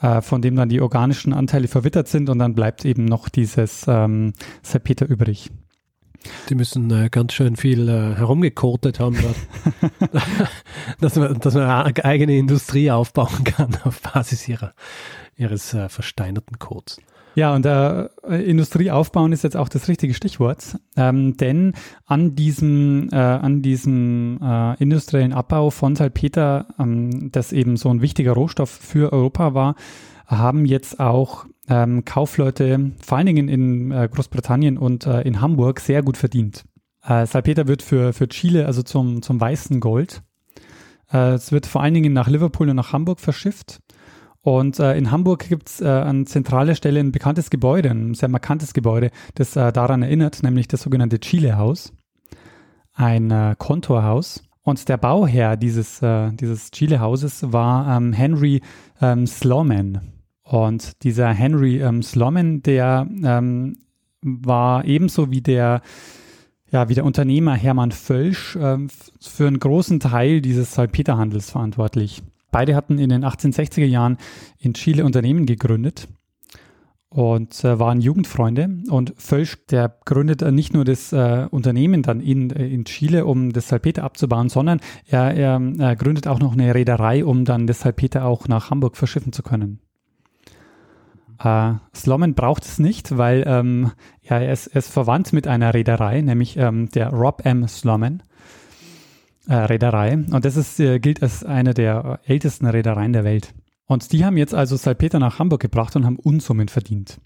äh, 0.00 0.22
von 0.22 0.40
dem 0.40 0.56
dann 0.56 0.70
die 0.70 0.80
organischen 0.80 1.34
Anteile 1.34 1.68
verwittert 1.68 2.08
sind 2.08 2.30
und 2.30 2.38
dann 2.38 2.54
bleibt 2.54 2.86
eben 2.86 3.04
noch 3.04 3.28
dieses 3.28 3.84
ähm, 3.86 4.32
Salpeter 4.62 5.06
übrig. 5.06 5.50
Die 6.48 6.54
müssen 6.54 6.90
äh, 6.90 7.10
ganz 7.10 7.34
schön 7.34 7.56
viel 7.56 7.90
äh, 7.90 8.14
herumgekotet 8.16 8.98
haben, 8.98 9.18
dort. 9.20 9.92
dass, 11.00 11.16
man, 11.16 11.38
dass 11.38 11.52
man 11.52 11.68
eine 11.68 12.02
eigene 12.02 12.38
Industrie 12.38 12.90
aufbauen 12.90 13.44
kann 13.44 13.76
auf 13.84 14.00
Basis 14.00 14.48
ihrer, 14.48 14.72
ihres 15.36 15.74
äh, 15.74 15.90
versteinerten 15.90 16.58
Codes. 16.58 16.98
Ja, 17.36 17.54
und 17.54 17.66
äh, 17.66 18.08
Industrie 18.44 18.90
aufbauen 18.90 19.30
ist 19.30 19.44
jetzt 19.44 19.58
auch 19.58 19.68
das 19.68 19.88
richtige 19.88 20.14
Stichwort, 20.14 20.78
ähm, 20.96 21.36
denn 21.36 21.74
an 22.06 22.34
diesem, 22.34 23.10
äh, 23.12 23.16
an 23.16 23.60
diesem 23.60 24.40
äh, 24.42 24.74
industriellen 24.82 25.34
Abbau 25.34 25.68
von 25.68 25.94
Salpeter, 25.96 26.66
ähm, 26.78 27.30
das 27.32 27.52
eben 27.52 27.76
so 27.76 27.90
ein 27.90 28.00
wichtiger 28.00 28.32
Rohstoff 28.32 28.70
für 28.70 29.12
Europa 29.12 29.52
war, 29.52 29.74
haben 30.26 30.64
jetzt 30.64 30.98
auch 30.98 31.44
ähm, 31.68 32.06
Kaufleute, 32.06 32.92
vor 33.04 33.18
allen 33.18 33.26
Dingen 33.26 33.48
in 33.50 33.90
äh, 33.90 34.08
Großbritannien 34.10 34.78
und 34.78 35.06
äh, 35.06 35.20
in 35.20 35.42
Hamburg, 35.42 35.80
sehr 35.80 36.02
gut 36.02 36.16
verdient. 36.16 36.64
Äh, 37.04 37.26
Salpeter 37.26 37.68
wird 37.68 37.82
für, 37.82 38.14
für 38.14 38.28
Chile, 38.28 38.64
also 38.64 38.82
zum, 38.82 39.20
zum 39.20 39.38
weißen 39.38 39.80
Gold. 39.80 40.22
Äh, 41.12 41.34
es 41.34 41.52
wird 41.52 41.66
vor 41.66 41.82
allen 41.82 41.92
Dingen 41.92 42.14
nach 42.14 42.28
Liverpool 42.28 42.70
und 42.70 42.76
nach 42.76 42.94
Hamburg 42.94 43.20
verschifft. 43.20 43.80
Und 44.46 44.78
äh, 44.78 44.96
in 44.96 45.10
Hamburg 45.10 45.48
gibt 45.48 45.68
es 45.68 45.80
äh, 45.80 45.88
an 45.88 46.24
zentraler 46.24 46.76
Stelle 46.76 47.00
ein 47.00 47.10
bekanntes 47.10 47.50
Gebäude, 47.50 47.90
ein 47.90 48.14
sehr 48.14 48.28
markantes 48.28 48.74
Gebäude, 48.74 49.10
das 49.34 49.56
äh, 49.56 49.72
daran 49.72 50.02
erinnert, 50.02 50.44
nämlich 50.44 50.68
das 50.68 50.82
sogenannte 50.82 51.18
Chile-Haus, 51.18 51.92
ein 52.94 53.32
äh, 53.32 53.56
Kontorhaus. 53.58 54.44
Und 54.62 54.88
der 54.88 54.98
Bauherr 54.98 55.56
dieses, 55.56 56.00
äh, 56.00 56.30
dieses 56.30 56.70
Chile-Hauses 56.70 57.52
war 57.52 57.96
ähm, 57.96 58.12
Henry 58.12 58.60
ähm, 59.00 59.26
Sloman. 59.26 60.12
Und 60.44 61.02
dieser 61.02 61.32
Henry 61.32 61.80
ähm, 61.80 62.04
Sloman, 62.04 62.62
der 62.62 63.04
ähm, 63.24 63.76
war 64.22 64.84
ebenso 64.84 65.32
wie 65.32 65.40
der 65.40 65.82
ja, 66.70 66.88
wie 66.88 66.94
der 66.94 67.04
Unternehmer 67.04 67.54
Hermann 67.56 67.90
Völsch 67.90 68.54
äh, 68.54 68.78
für 69.20 69.46
einen 69.48 69.58
großen 69.58 69.98
Teil 69.98 70.40
dieses 70.40 70.72
Salpeterhandels 70.72 71.50
verantwortlich. 71.50 72.22
Beide 72.50 72.74
hatten 72.74 72.98
in 72.98 73.08
den 73.08 73.24
1860er 73.24 73.84
Jahren 73.84 74.18
in 74.58 74.74
Chile 74.74 75.04
Unternehmen 75.04 75.46
gegründet 75.46 76.08
und 77.08 77.64
äh, 77.64 77.78
waren 77.78 78.00
Jugendfreunde. 78.00 78.68
Und 78.90 79.14
Völsch, 79.16 79.56
der 79.70 79.96
gründet 80.04 80.42
äh, 80.42 80.52
nicht 80.52 80.74
nur 80.74 80.84
das 80.84 81.12
äh, 81.12 81.46
Unternehmen 81.50 82.02
dann 82.02 82.20
in, 82.20 82.50
äh, 82.50 82.66
in 82.66 82.84
Chile, 82.84 83.26
um 83.26 83.52
das 83.52 83.68
Salpeter 83.68 84.04
abzubauen, 84.04 84.48
sondern 84.48 84.80
er, 85.06 85.34
er, 85.34 85.60
er 85.78 85.96
gründet 85.96 86.28
auch 86.28 86.40
noch 86.40 86.52
eine 86.52 86.74
Reederei, 86.74 87.24
um 87.24 87.44
dann 87.44 87.66
das 87.66 87.80
Salpeter 87.80 88.24
auch 88.26 88.48
nach 88.48 88.70
Hamburg 88.70 88.96
verschiffen 88.96 89.32
zu 89.32 89.42
können. 89.42 89.80
Äh, 91.42 91.74
Sloman 91.94 92.34
braucht 92.34 92.64
es 92.64 92.78
nicht, 92.78 93.16
weil 93.16 93.44
ähm, 93.46 93.92
ja, 94.22 94.38
er, 94.38 94.52
ist, 94.52 94.68
er 94.68 94.78
ist 94.78 94.92
verwandt 94.92 95.32
mit 95.32 95.46
einer 95.46 95.74
Reederei, 95.74 96.20
nämlich 96.20 96.56
ähm, 96.56 96.88
der 96.90 97.10
Rob 97.10 97.44
M. 97.44 97.68
Sloman 97.68 98.22
äh, 99.48 99.54
Reederei. 99.54 100.14
Und 100.14 100.44
das 100.44 100.56
ist, 100.56 100.80
äh, 100.80 100.98
gilt 100.98 101.22
als 101.22 101.44
eine 101.44 101.74
der 101.74 102.20
ältesten 102.24 102.66
Reedereien 102.66 103.12
der 103.12 103.24
Welt. 103.24 103.54
Und 103.86 104.12
die 104.12 104.24
haben 104.24 104.36
jetzt 104.36 104.54
also 104.54 104.76
Salpeter 104.76 105.18
nach 105.18 105.38
Hamburg 105.38 105.60
gebracht 105.60 105.94
und 105.96 106.04
haben 106.04 106.18
Unsummen 106.18 106.68
verdient. 106.68 107.20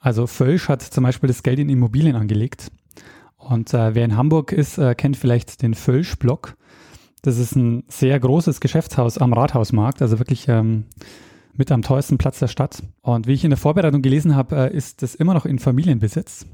Also 0.00 0.26
Völsch 0.26 0.68
hat 0.68 0.82
zum 0.82 1.04
Beispiel 1.04 1.28
das 1.28 1.42
Geld 1.42 1.60
in 1.60 1.68
Immobilien 1.68 2.16
angelegt. 2.16 2.72
Und 3.36 3.72
äh, 3.72 3.94
wer 3.94 4.04
in 4.04 4.16
Hamburg 4.16 4.52
ist, 4.52 4.78
äh, 4.78 4.94
kennt 4.94 5.16
vielleicht 5.16 5.62
den 5.62 5.74
Völsch-Block. 5.74 6.56
Das 7.22 7.38
ist 7.38 7.54
ein 7.54 7.84
sehr 7.88 8.18
großes 8.18 8.60
Geschäftshaus 8.60 9.16
am 9.18 9.32
Rathausmarkt, 9.32 10.02
also 10.02 10.18
wirklich 10.18 10.48
ähm, 10.48 10.84
mit 11.54 11.70
am 11.70 11.82
teuersten 11.82 12.18
Platz 12.18 12.40
der 12.40 12.48
Stadt. 12.48 12.82
Und 13.00 13.28
wie 13.28 13.34
ich 13.34 13.44
in 13.44 13.50
der 13.50 13.58
Vorbereitung 13.58 14.02
gelesen 14.02 14.34
habe, 14.34 14.56
äh, 14.56 14.76
ist 14.76 15.02
das 15.02 15.14
immer 15.14 15.34
noch 15.34 15.46
in 15.46 15.60
Familienbesitz. 15.60 16.46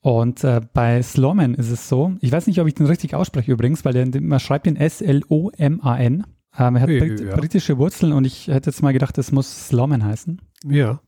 Und 0.00 0.44
äh, 0.44 0.60
bei 0.72 1.02
Sloman 1.02 1.54
ist 1.54 1.70
es 1.70 1.88
so, 1.88 2.12
ich 2.20 2.30
weiß 2.30 2.46
nicht, 2.46 2.60
ob 2.60 2.68
ich 2.68 2.74
den 2.74 2.86
richtig 2.86 3.14
ausspreche 3.14 3.50
übrigens, 3.52 3.84
weil 3.84 3.92
der, 3.92 4.20
man 4.20 4.40
schreibt 4.40 4.66
den 4.66 4.76
S-L-O-M-A-N. 4.76 6.24
Ähm, 6.58 6.76
er 6.76 6.80
hat 6.80 6.88
Ja, 6.88 6.98
Brit 7.00 7.20
ja. 7.20 7.36
britische 7.36 7.78
Wurzeln 7.78 8.12
und 8.12 8.24
ich 8.24 8.48
hätte 8.48 8.70
jetzt 8.70 8.82
mal 8.82 8.92
gedacht, 8.92 9.18
es 9.18 9.32
muss 9.32 9.68
Sloman 9.68 10.04
heißen. 10.04 10.40
Ja. 10.66 11.00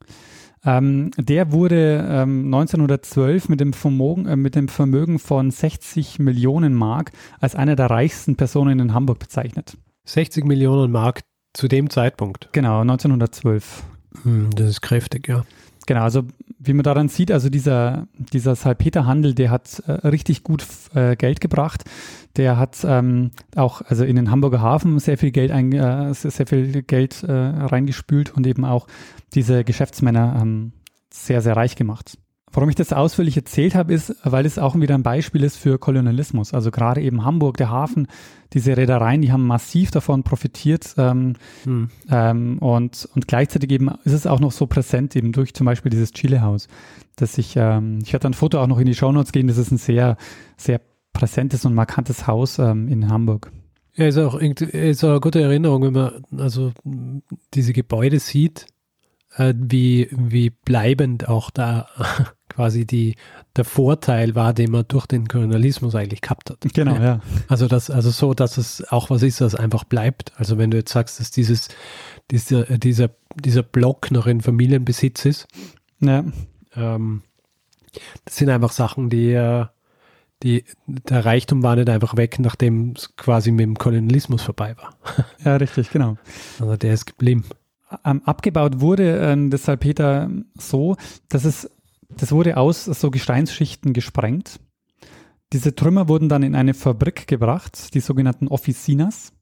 Ähm, 0.64 1.10
der 1.16 1.52
wurde 1.52 2.06
ähm, 2.08 2.46
1912 2.46 3.48
mit 3.48 3.60
dem, 3.60 3.72
Vermogen, 3.72 4.26
äh, 4.26 4.36
mit 4.36 4.54
dem 4.54 4.68
Vermögen 4.68 5.18
von 5.18 5.50
60 5.50 6.18
Millionen 6.18 6.74
Mark 6.74 7.12
als 7.40 7.54
einer 7.54 7.76
der 7.76 7.86
reichsten 7.88 8.36
Personen 8.36 8.78
in 8.78 8.92
Hamburg 8.92 9.18
bezeichnet. 9.18 9.78
60 10.04 10.44
Millionen 10.44 10.90
Mark 10.90 11.22
zu 11.54 11.66
dem 11.66 11.88
Zeitpunkt. 11.88 12.50
Genau, 12.52 12.80
1912. 12.80 13.84
Hm, 14.22 14.50
das 14.54 14.68
ist 14.68 14.80
kräftig, 14.82 15.28
ja. 15.28 15.44
Genau, 15.90 16.02
also 16.02 16.22
wie 16.60 16.72
man 16.72 16.84
daran 16.84 17.08
sieht, 17.08 17.32
also 17.32 17.48
dieser, 17.48 18.06
dieser 18.16 18.54
Salpeterhandel, 18.54 19.34
der 19.34 19.50
hat 19.50 19.82
äh, 19.88 20.06
richtig 20.06 20.44
gut 20.44 20.64
äh, 20.94 21.16
Geld 21.16 21.40
gebracht. 21.40 21.82
Der 22.36 22.58
hat 22.58 22.76
ähm, 22.84 23.32
auch 23.56 23.82
also 23.82 24.04
in 24.04 24.14
den 24.14 24.30
Hamburger 24.30 24.60
Hafen 24.60 25.00
sehr 25.00 25.18
viel 25.18 25.32
Geld, 25.32 25.50
ein, 25.50 25.72
äh, 25.72 26.14
sehr, 26.14 26.46
viel 26.46 26.82
Geld 26.82 27.24
äh, 27.24 27.32
reingespült 27.32 28.32
und 28.36 28.46
eben 28.46 28.64
auch 28.64 28.86
diese 29.34 29.64
Geschäftsmänner 29.64 30.38
ähm, 30.40 30.70
sehr, 31.12 31.42
sehr 31.42 31.56
reich 31.56 31.74
gemacht. 31.74 32.16
Warum 32.52 32.68
ich 32.68 32.74
das 32.74 32.92
ausführlich 32.92 33.36
erzählt 33.36 33.76
habe, 33.76 33.94
ist, 33.94 34.16
weil 34.24 34.44
es 34.44 34.58
auch 34.58 34.74
wieder 34.74 34.96
ein 34.96 35.04
Beispiel 35.04 35.44
ist 35.44 35.56
für 35.56 35.78
Kolonialismus. 35.78 36.52
Also 36.52 36.72
gerade 36.72 37.00
eben 37.00 37.24
Hamburg, 37.24 37.56
der 37.58 37.70
Hafen, 37.70 38.08
diese 38.52 38.76
Reedereien, 38.76 39.22
die 39.22 39.30
haben 39.30 39.46
massiv 39.46 39.92
davon 39.92 40.24
profitiert. 40.24 40.94
Ähm, 40.98 41.34
Hm. 41.64 41.90
ähm, 42.10 42.58
und, 42.58 43.08
und 43.14 43.28
gleichzeitig 43.28 43.70
eben 43.70 43.88
ist 44.04 44.12
es 44.12 44.26
auch 44.26 44.40
noch 44.40 44.50
so 44.50 44.66
präsent, 44.66 45.14
eben 45.14 45.30
durch 45.32 45.54
zum 45.54 45.64
Beispiel 45.64 45.90
dieses 45.90 46.12
Chile-Haus, 46.12 46.66
dass 47.16 47.38
ich, 47.38 47.54
ähm, 47.56 48.00
ich 48.02 48.12
werde 48.12 48.28
ein 48.28 48.34
Foto 48.34 48.60
auch 48.60 48.66
noch 48.66 48.78
in 48.78 48.86
die 48.86 48.94
Shownotes 48.94 49.30
gehen, 49.30 49.46
das 49.46 49.58
ist 49.58 49.70
ein 49.70 49.78
sehr, 49.78 50.16
sehr 50.56 50.80
präsentes 51.12 51.64
und 51.64 51.74
markantes 51.74 52.26
Haus 52.26 52.58
ähm, 52.58 52.88
in 52.88 53.08
Hamburg. 53.08 53.52
Ja, 53.94 54.06
ist 54.06 54.18
auch, 54.18 54.40
ist 54.40 55.04
auch 55.04 55.10
eine 55.10 55.20
gute 55.20 55.40
Erinnerung, 55.40 55.82
wenn 55.82 55.92
man 55.92 56.24
also 56.38 56.72
diese 57.54 57.72
Gebäude 57.72 58.18
sieht, 58.18 58.66
äh, 59.36 59.54
wie, 59.56 60.08
wie 60.10 60.50
bleibend 60.50 61.28
auch 61.28 61.50
da 61.50 61.86
quasi 62.60 62.84
die, 62.84 63.14
der 63.56 63.64
Vorteil 63.64 64.34
war, 64.34 64.52
den 64.52 64.70
man 64.70 64.84
durch 64.86 65.06
den 65.06 65.28
Kolonialismus 65.28 65.94
eigentlich 65.94 66.20
gehabt 66.20 66.50
hat. 66.50 66.58
Genau, 66.74 66.94
ja. 66.94 67.20
Also 67.48 67.68
das, 67.68 67.88
also 67.88 68.10
so, 68.10 68.34
dass 68.34 68.58
es 68.58 68.86
auch 68.92 69.08
was 69.08 69.22
ist, 69.22 69.40
das 69.40 69.54
einfach 69.54 69.84
bleibt. 69.84 70.32
Also 70.36 70.58
wenn 70.58 70.70
du 70.70 70.76
jetzt 70.76 70.92
sagst, 70.92 71.20
dass 71.20 71.30
dieses, 71.30 71.68
dieser, 72.30 72.70
äh, 72.70 72.78
dieser, 72.78 73.08
dieser 73.34 73.62
Block 73.62 74.10
noch 74.10 74.26
in 74.26 74.42
Familienbesitz 74.42 75.24
ist, 75.24 75.48
ja. 76.00 76.22
ähm, 76.76 77.22
das 78.26 78.36
sind 78.36 78.50
einfach 78.50 78.72
Sachen, 78.72 79.08
die, 79.08 79.32
äh, 79.32 79.64
die, 80.42 80.66
der 80.86 81.24
Reichtum 81.24 81.62
war 81.62 81.76
nicht 81.76 81.88
einfach 81.88 82.14
weg, 82.18 82.38
nachdem 82.40 82.92
es 82.94 83.16
quasi 83.16 83.52
mit 83.52 83.64
dem 83.64 83.78
Kolonialismus 83.78 84.42
vorbei 84.42 84.76
war. 84.76 84.96
Ja, 85.46 85.56
richtig, 85.56 85.90
genau. 85.90 86.18
Also 86.58 86.76
der 86.76 86.92
ist 86.92 87.06
geblieben. 87.06 87.46
Ähm, 88.04 88.20
abgebaut 88.26 88.80
wurde 88.80 89.16
ähm, 89.16 89.48
das 89.48 89.64
Salpeter 89.64 90.28
so, 90.58 90.96
dass 91.30 91.46
es, 91.46 91.70
das 92.16 92.32
wurde 92.32 92.56
aus 92.56 92.84
so 92.84 93.10
Gesteinsschichten 93.10 93.92
gesprengt. 93.92 94.60
Diese 95.52 95.74
Trümmer 95.74 96.08
wurden 96.08 96.28
dann 96.28 96.42
in 96.42 96.54
eine 96.54 96.74
Fabrik 96.74 97.26
gebracht, 97.26 97.94
die 97.94 98.00
sogenannten 98.00 98.48
Officinas, 98.48 99.32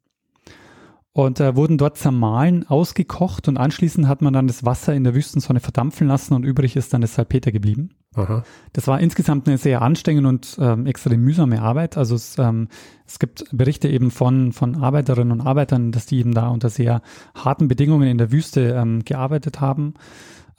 und 1.18 1.40
äh, 1.40 1.56
wurden 1.56 1.78
dort 1.78 1.98
zermahlen, 1.98 2.64
ausgekocht 2.68 3.48
und 3.48 3.56
anschließend 3.56 4.06
hat 4.06 4.22
man 4.22 4.32
dann 4.32 4.46
das 4.46 4.64
Wasser 4.64 4.94
in 4.94 5.02
der 5.02 5.16
Wüstensonne 5.16 5.58
verdampfen 5.58 6.06
lassen 6.06 6.32
und 6.34 6.44
übrig 6.44 6.76
ist 6.76 6.94
dann 6.94 7.00
das 7.00 7.14
Salpeter 7.14 7.50
geblieben. 7.50 7.90
Aha. 8.14 8.44
Das 8.72 8.86
war 8.86 9.00
insgesamt 9.00 9.48
eine 9.48 9.58
sehr 9.58 9.82
anstrengende 9.82 10.28
und 10.28 10.56
ähm, 10.60 10.86
extrem 10.86 11.20
mühsame 11.22 11.60
Arbeit. 11.60 11.96
Also 11.96 12.14
es, 12.14 12.38
ähm, 12.38 12.68
es 13.04 13.18
gibt 13.18 13.44
Berichte 13.50 13.88
eben 13.88 14.12
von, 14.12 14.52
von 14.52 14.76
Arbeiterinnen 14.76 15.32
und 15.32 15.40
Arbeitern, 15.40 15.90
dass 15.90 16.06
die 16.06 16.18
eben 16.18 16.34
da 16.34 16.48
unter 16.50 16.70
sehr 16.70 17.02
harten 17.34 17.66
Bedingungen 17.66 18.08
in 18.08 18.18
der 18.18 18.30
Wüste 18.30 18.76
ähm, 18.78 19.04
gearbeitet 19.04 19.60
haben 19.60 19.94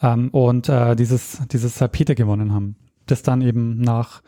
ähm, 0.01 0.29
und 0.29 0.69
äh, 0.69 0.95
dieses, 0.95 1.41
dieses 1.51 1.77
Salpeter 1.77 2.15
gewonnen 2.15 2.53
haben, 2.53 2.75
das 3.05 3.23
dann 3.23 3.41
eben 3.41 3.79
nach, 3.79 4.21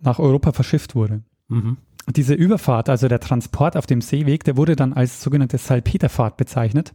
nach 0.00 0.18
Europa 0.18 0.52
verschifft 0.52 0.94
wurde. 0.94 1.22
Mhm. 1.48 1.76
diese 2.16 2.32
Überfahrt, 2.32 2.88
also 2.88 3.06
der 3.06 3.20
Transport 3.20 3.76
auf 3.76 3.86
dem 3.86 4.00
Seeweg, 4.00 4.44
der 4.44 4.56
wurde 4.56 4.76
dann 4.76 4.94
als 4.94 5.22
sogenannte 5.22 5.58
Salpeterfahrt 5.58 6.38
bezeichnet. 6.38 6.94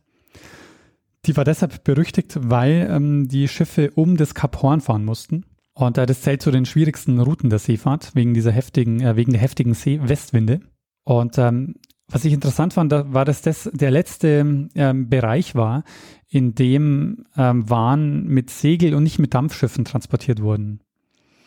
Die 1.25 1.37
war 1.37 1.43
deshalb 1.43 1.83
berüchtigt, 1.83 2.37
weil 2.41 2.87
ähm, 2.89 3.27
die 3.27 3.47
Schiffe 3.47 3.91
um 3.91 4.17
das 4.17 4.33
Kap 4.33 4.61
Horn 4.61 4.81
fahren 4.81 5.05
mussten. 5.05 5.45
Und 5.73 5.97
äh, 5.97 6.05
das 6.05 6.21
zählt 6.21 6.41
zu 6.41 6.51
den 6.51 6.65
schwierigsten 6.65 7.19
Routen 7.19 7.49
der 7.49 7.59
Seefahrt, 7.59 8.15
wegen 8.15 8.33
dieser 8.33 8.51
heftigen, 8.51 9.01
äh, 9.01 9.15
wegen 9.15 9.31
der 9.31 9.41
heftigen 9.41 9.73
See-Westwinde. 9.73 10.61
Und 11.03 11.37
ähm, 11.37 11.75
was 12.09 12.25
ich 12.25 12.33
interessant 12.33 12.73
fand, 12.73 12.91
war, 12.91 13.25
dass 13.25 13.41
das 13.41 13.69
der 13.73 13.91
letzte 13.91 14.67
ähm, 14.75 15.09
Bereich 15.09 15.55
war, 15.55 15.83
in 16.27 16.55
dem 16.55 17.25
ähm, 17.37 17.69
Waren 17.69 18.27
mit 18.27 18.49
Segel 18.49 18.93
und 18.93 19.03
nicht 19.03 19.19
mit 19.19 19.33
Dampfschiffen 19.33 19.85
transportiert 19.85 20.41
wurden. 20.41 20.81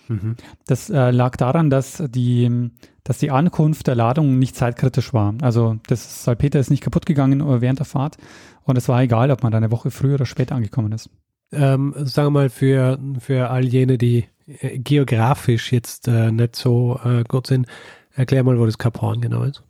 Mhm. 0.09 0.37
Das 0.67 0.91
äh, 0.91 1.11
lag 1.11 1.37
daran, 1.37 1.71
dass 1.71 2.03
die, 2.09 2.71
dass 3.05 3.19
die 3.19 3.31
Ankunft 3.31 3.87
der 3.87 3.95
Ladung 3.95 4.39
nicht 4.39 4.57
zeitkritisch 4.57 5.13
war. 5.15 5.35
Also 5.43 5.77
das 5.87 6.25
Salpeter 6.25 6.59
ist 6.59 6.71
nicht 6.71 6.83
kaputt 6.83 7.07
gegangen 7.07 7.41
äh, 7.41 7.61
während 7.61 7.79
der 7.79 7.87
Fahrt 7.87 8.17
und 8.65 8.77
es 8.77 8.89
war 8.89 9.03
egal, 9.03 9.31
ob 9.31 9.43
man 9.43 9.53
da 9.53 9.59
eine 9.59 9.71
Woche 9.71 9.91
früher 9.91 10.15
oder 10.15 10.27
später 10.27 10.55
angekommen 10.55 10.93
ist. 10.93 11.11
Ähm, 11.53 11.95
sagen 11.97 12.29
wir 12.29 12.31
mal, 12.31 12.51
für, 12.51 12.99
für 13.19 13.51
all 13.51 13.65
jene, 13.65 13.99
die 13.99 14.25
äh, 14.47 14.79
geografisch 14.79 15.73
jetzt 15.73 16.09
äh, 16.09 16.33
nicht 16.33 16.57
so 16.57 16.99
äh, 17.05 17.25
gut 17.25 17.47
sind, 17.47 17.67
erklär 18.15 18.43
mal, 18.43 18.59
wo 18.59 18.67
das 18.67 18.79
Kap 18.79 19.01
Horn 19.01 19.21
genau 19.21 19.45
ist. 19.45 19.63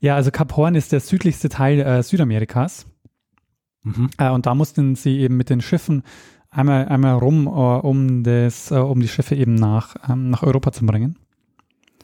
Ja, 0.00 0.14
also 0.14 0.30
Kap 0.30 0.56
Horn 0.56 0.74
ist 0.74 0.92
der 0.92 1.00
südlichste 1.00 1.48
Teil 1.48 1.80
äh, 1.80 2.02
Südamerikas. 2.02 2.86
Mhm. 3.82 4.10
Äh, 4.18 4.30
und 4.30 4.46
da 4.46 4.54
mussten 4.54 4.94
sie 4.94 5.18
eben 5.18 5.36
mit 5.36 5.50
den 5.50 5.60
Schiffen 5.60 6.02
einmal, 6.50 6.88
einmal 6.88 7.14
rum, 7.14 7.46
uh, 7.46 7.78
um, 7.80 8.24
das, 8.24 8.70
uh, 8.72 8.76
um 8.76 9.00
die 9.00 9.08
Schiffe 9.08 9.34
eben 9.34 9.54
nach, 9.54 9.96
ähm, 10.08 10.30
nach 10.30 10.42
Europa 10.42 10.72
zu 10.72 10.84
bringen. 10.86 11.18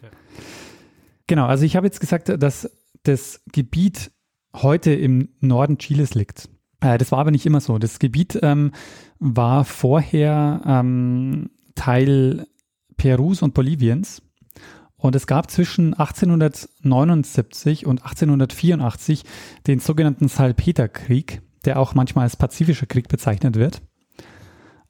Ja. 0.02 0.08
Genau, 1.26 1.46
also 1.46 1.64
ich 1.64 1.76
habe 1.76 1.87
jetzt 1.87 2.00
gesagt, 2.00 2.28
dass 2.28 2.70
das 3.02 3.42
Gebiet 3.52 4.12
heute 4.54 4.92
im 4.92 5.30
Norden 5.40 5.78
Chiles 5.78 6.14
liegt. 6.14 6.49
Äh, 6.80 6.99
das 6.99 7.12
war 7.12 7.18
aber 7.18 7.30
nicht 7.30 7.46
immer 7.46 7.61
so. 7.61 7.78
Das 7.78 7.99
Gebiet 7.99 8.38
ähm, 8.42 8.72
war 9.18 9.64
vorher 9.64 10.62
ähm, 10.66 11.50
Teil 11.75 12.46
Perus 12.96 13.42
und 13.42 13.54
Boliviens. 13.54 14.22
Und 15.02 15.16
es 15.16 15.26
gab 15.26 15.50
zwischen 15.50 15.94
1879 15.94 17.87
und 17.87 18.04
1884 18.04 19.25
den 19.66 19.80
sogenannten 19.80 20.28
Salpeterkrieg, 20.28 21.42
der 21.64 21.80
auch 21.80 21.94
manchmal 21.94 22.23
als 22.23 22.37
Pazifischer 22.37 22.87
Krieg 22.87 23.09
bezeichnet 23.09 23.56
wird. 23.56 23.82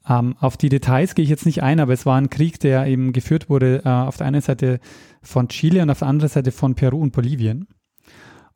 Ähm, 0.06 0.36
auf 0.38 0.58
die 0.58 0.68
Details 0.68 1.14
gehe 1.14 1.22
ich 1.22 1.30
jetzt 1.30 1.46
nicht 1.46 1.62
ein, 1.62 1.80
aber 1.80 1.94
es 1.94 2.04
war 2.04 2.18
ein 2.18 2.28
Krieg, 2.28 2.60
der 2.60 2.86
eben 2.88 3.14
geführt 3.14 3.48
wurde 3.48 3.84
äh, 3.86 3.88
auf 3.88 4.18
der 4.18 4.26
einen 4.26 4.42
Seite 4.42 4.80
von 5.22 5.48
Chile 5.48 5.80
und 5.80 5.88
auf 5.88 6.00
der 6.00 6.08
anderen 6.08 6.28
Seite 6.28 6.52
von 6.52 6.74
Peru 6.74 7.00
und 7.00 7.12
Bolivien. 7.12 7.66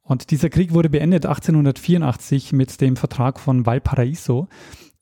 Und 0.02 0.30
dieser 0.30 0.50
Krieg 0.50 0.74
wurde 0.74 0.90
beendet 0.90 1.24
1884 1.24 2.52
mit 2.52 2.82
dem 2.82 2.96
Vertrag 2.96 3.40
von 3.40 3.64
Valparaiso. 3.64 4.48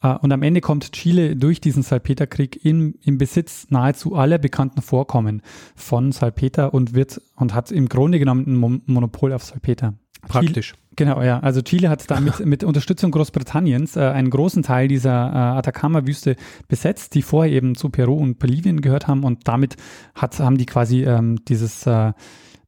Äh, 0.04 0.14
und 0.20 0.30
am 0.32 0.42
Ende 0.42 0.60
kommt 0.60 0.92
Chile 0.92 1.34
durch 1.34 1.60
diesen 1.60 1.82
Salpeterkrieg 1.82 2.64
in, 2.64 2.94
im 3.02 3.18
Besitz 3.18 3.66
nahezu 3.70 4.14
aller 4.14 4.38
bekannten 4.38 4.82
Vorkommen 4.82 5.42
von 5.74 6.12
Salpeter 6.12 6.74
und 6.74 6.94
wird 6.94 7.20
und 7.34 7.54
hat 7.54 7.72
im 7.72 7.88
Grunde 7.88 8.18
genommen 8.18 8.44
ein 8.46 8.82
Monopol 8.86 9.32
auf 9.32 9.42
Salpeter. 9.42 9.94
Praktisch. 10.28 10.72
Chile, 10.72 10.96
genau, 10.96 11.22
ja. 11.22 11.40
Also 11.40 11.62
Chile 11.62 11.88
hat 11.88 12.10
damit 12.10 12.40
mit 12.46 12.64
Unterstützung 12.64 13.10
Großbritanniens 13.10 13.96
äh, 13.96 14.00
einen 14.00 14.30
großen 14.30 14.62
Teil 14.62 14.88
dieser 14.88 15.10
äh, 15.10 15.58
Atacama-Wüste 15.58 16.36
besetzt, 16.68 17.14
die 17.14 17.22
vorher 17.22 17.52
eben 17.52 17.74
zu 17.74 17.90
Peru 17.90 18.14
und 18.14 18.38
Bolivien 18.38 18.80
gehört 18.80 19.08
haben 19.08 19.24
und 19.24 19.48
damit 19.48 19.76
hat, 20.14 20.38
haben 20.38 20.58
die 20.58 20.66
quasi 20.66 21.04
ähm, 21.04 21.44
dieses 21.46 21.86
äh, 21.86 22.12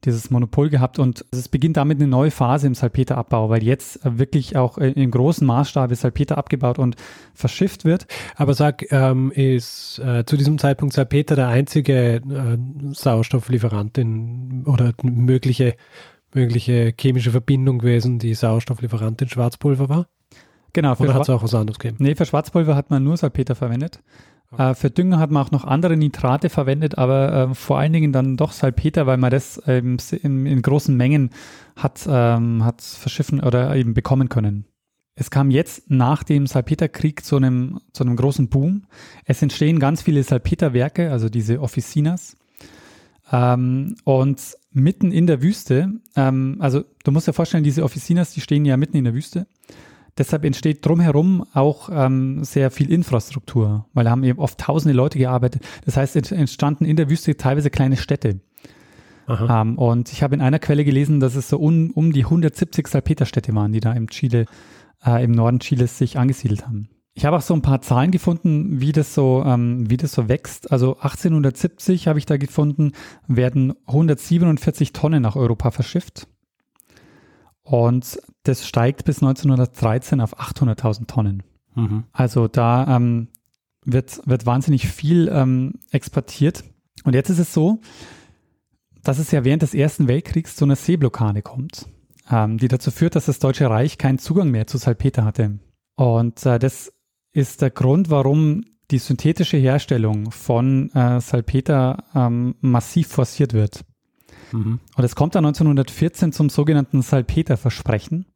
dieses 0.07 0.31
Monopol 0.31 0.71
gehabt 0.71 0.99
und 0.99 1.25
es 1.31 1.49
beginnt 1.49 1.77
damit 1.77 1.99
eine 1.99 2.09
neue 2.09 2.31
Phase 2.31 2.67
im 2.67 2.75
Salpeterabbau, 2.75 3.51
weil 3.51 3.63
jetzt 3.63 4.01
wirklich 4.03 4.57
auch 4.57 4.79
im 4.79 5.11
großen 5.11 5.47
Maßstab 5.47 5.95
Salpeter 5.95 6.39
abgebaut 6.39 6.79
und 6.79 6.97
verschifft 7.35 7.85
wird. 7.85 8.07
Aber 8.37 8.55
sag, 8.55 8.91
ähm, 8.91 9.31
ist 9.33 9.99
äh, 9.99 10.25
zu 10.25 10.37
diesem 10.37 10.59
Zeitpunkt 10.59 10.95
Salpeter 10.95 11.37
der 11.37 11.49
einzige 11.49 12.17
äh, 12.17 12.59
Sauerstofflieferant 12.93 13.99
in, 13.99 14.65
oder 14.67 14.93
mögliche 15.03 15.77
mögliche 16.35 16.93
chemische 16.99 17.31
Verbindung 17.31 17.79
gewesen, 17.79 18.19
die 18.19 18.35
Sauerstofflieferant 18.35 19.23
in 19.23 19.29
Schwarzpulver 19.29 19.89
war? 19.89 20.07
Genau. 20.73 20.95
Oder 20.99 21.15
hat 21.15 21.23
es 21.23 21.31
auch 21.31 21.43
was 21.43 21.55
anderes 21.55 21.79
gegeben? 21.79 21.97
Nee, 22.01 22.15
für 22.15 22.27
Schwarzpulver 22.27 22.77
hat 22.77 22.91
man 22.91 23.03
nur 23.03 23.17
Salpeter 23.17 23.55
verwendet. 23.55 24.03
Äh, 24.57 24.75
für 24.75 24.91
Dünger 24.91 25.19
hat 25.19 25.31
man 25.31 25.45
auch 25.45 25.51
noch 25.51 25.65
andere 25.65 25.97
Nitrate 25.97 26.49
verwendet, 26.51 26.99
aber 26.99 27.51
äh, 27.51 27.55
vor 27.55 27.79
allen 27.79 27.93
Dingen 27.93 28.13
dann 28.13 28.37
doch 28.37 28.53
Salpeter, 28.53 29.07
weil 29.07 29.17
man 29.17 29.31
das 29.31 29.61
ähm, 29.67 29.97
in, 30.23 30.47
in, 30.47 30.63
großen 30.63 30.97
Mengen 30.97 31.31
hat, 31.77 32.07
ähm, 32.09 32.65
hat 32.65 32.83
verschiffen 32.83 33.41
oder 33.41 33.75
eben 33.77 33.95
bekommen 33.95 34.29
können. 34.29 34.67
Es 35.15 35.31
kam 35.31 35.51
jetzt 35.51 35.91
nach 35.91 36.23
dem 36.23 36.47
Salpeterkrieg 36.47 37.25
zu 37.25 37.37
einem, 37.37 37.81
zu 37.93 38.05
einem 38.05 38.17
großen 38.17 38.49
Boom. 38.49 38.85
Es 39.25 39.41
entstehen 39.41 39.79
ganz 39.79 40.03
viele 40.03 40.23
Salpeterwerke, 40.23 41.11
also 41.11 41.31
diese 41.31 41.61
Officinas. 41.61 42.37
Ähm, 43.33 43.97
und 44.05 44.57
mitten 44.73 45.11
in 45.11 45.27
der 45.27 45.43
Wüste, 45.43 45.91
ähm, 46.15 46.57
also 46.61 46.85
du 47.03 47.11
musst 47.11 47.27
dir 47.27 47.33
vorstellen, 47.33 47.65
diese 47.65 47.83
Officinas, 47.83 48.33
die 48.33 48.43
stehen 48.43 48.65
ja 48.65 48.77
mitten 48.77 48.97
in 48.97 49.05
der 49.05 49.15
Wüste. 49.15 49.47
Deshalb 50.19 50.45
entsteht 50.45 50.85
drumherum 50.85 51.45
auch 51.53 51.91
ähm, 51.93 52.43
sehr 52.43 52.71
viel 52.71 52.91
Infrastruktur, 52.91 53.87
weil 53.93 54.05
da 54.05 54.11
haben 54.11 54.25
eben 54.25 54.39
oft 54.39 54.59
tausende 54.59 54.95
Leute 54.95 55.19
gearbeitet. 55.19 55.63
Das 55.85 55.97
heißt, 55.97 56.17
es 56.17 56.33
entstanden 56.33 56.85
in 56.85 56.97
der 56.97 57.11
Wüste 57.11 57.37
teilweise 57.37 57.71
kleine 57.71 57.97
Städte. 57.97 58.41
Ähm, 59.29 59.77
und 59.77 60.13
ich 60.13 60.23
habe 60.23 60.35
in 60.35 60.41
einer 60.41 60.59
Quelle 60.59 60.85
gelesen, 60.85 61.21
dass 61.21 61.35
es 61.35 61.49
so 61.49 61.59
un, 61.59 61.91
um 61.91 62.13
die 62.13 62.25
170 62.25 62.87
Salpeterstädte 62.87 63.55
waren, 63.55 63.73
die 63.73 63.81
da 63.81 63.93
im 63.93 64.09
Chile, 64.09 64.47
äh, 65.05 65.23
im 65.25 65.33
Norden 65.33 65.59
Chiles 65.59 65.99
sich 65.99 66.19
angesiedelt 66.19 66.67
haben. 66.67 66.89
Ich 67.15 67.25
habe 67.25 67.37
auch 67.37 67.43
so 67.43 67.55
ein 67.55 67.63
paar 67.63 67.81
Zahlen 67.81 68.11
gefunden, 68.11 68.81
wie 68.81 68.93
das 68.93 69.15
so, 69.15 69.43
ähm, 69.45 69.89
wie 69.91 69.97
das 69.97 70.13
so 70.13 70.29
wächst. 70.29 70.71
Also 70.71 70.99
1870 70.99 72.09
habe 72.09 72.19
ich 72.19 72.27
da 72.27 72.37
gefunden, 72.37 72.93
werden 73.27 73.73
147 73.87 74.93
Tonnen 74.93 75.23
nach 75.23 75.35
Europa 75.35 75.71
verschifft. 75.71 76.29
Und 77.67 78.21
das 78.45 78.67
steigt 78.67 79.05
bis 79.05 79.23
1913 79.23 80.21
auf 80.21 80.39
800.000 80.39 81.09
Tonnen. 81.09 81.43
Mhm. 81.75 82.05
Also 82.13 82.47
da 82.47 82.97
ähm, 82.97 83.27
wird, 83.85 84.21
wird 84.25 84.47
wahnsinnig 84.47 84.87
viel 84.87 85.29
ähm, 85.33 85.75
exportiert. 85.91 86.63
Und 87.03 87.15
jetzt 87.15 87.29
ist 87.29 87.41
es 87.41 87.53
so, 87.53 87.81
dass 89.03 89.19
es 89.19 89.33
ja 89.33 89.45
während 89.45 89.63
des 89.63 89.75
Ersten 89.75 90.07
Weltkriegs 90.07 90.55
zu 90.55 90.65
einer 90.65 90.77
Seeblockade 90.77 91.43
kommt, 91.43 91.87
ähm, 92.31 92.57
die 92.59 92.69
dazu 92.69 92.93
führt, 92.93 93.17
dass 93.17 93.27
das 93.27 93.41
Deutsche 93.41 93.69
Reich 93.69 93.99
keinen 93.99 94.19
Zugang 94.19 94.53
mehr 94.53 94.69
zu 94.69 94.79
Salpeter 94.79 95.25
hatte. 95.25 95.59
Und 95.97 96.47
äh, 96.47 96.61
das 96.61 96.93
ist 97.33 97.63
der 97.63 97.71
Grund, 97.71 98.11
warum 98.11 98.65
die 98.93 98.99
synthetische 98.99 99.57
Herstellung 99.57 100.31
von 100.31 100.93
äh, 100.93 101.21
Salpeter 101.21 102.05
ähm, 102.15 102.55
massiv 102.61 103.09
forciert 103.09 103.55
wird. 103.55 103.85
Mhm. 104.53 104.81
Und 104.97 105.05
es 105.05 105.15
kommt 105.17 105.35
dann 105.35 105.45
1914 105.45 106.33
zum 106.33 106.49
sogenannten 106.49 107.03
Salpeterversprechen. 107.03 108.27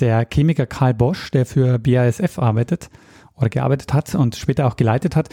Der 0.00 0.26
Chemiker 0.30 0.66
Karl 0.66 0.94
Bosch, 0.94 1.30
der 1.30 1.46
für 1.46 1.78
BASF 1.78 2.38
arbeitet 2.38 2.90
oder 3.36 3.48
gearbeitet 3.48 3.92
hat 3.92 4.14
und 4.14 4.36
später 4.36 4.66
auch 4.66 4.76
geleitet 4.76 5.16
hat, 5.16 5.28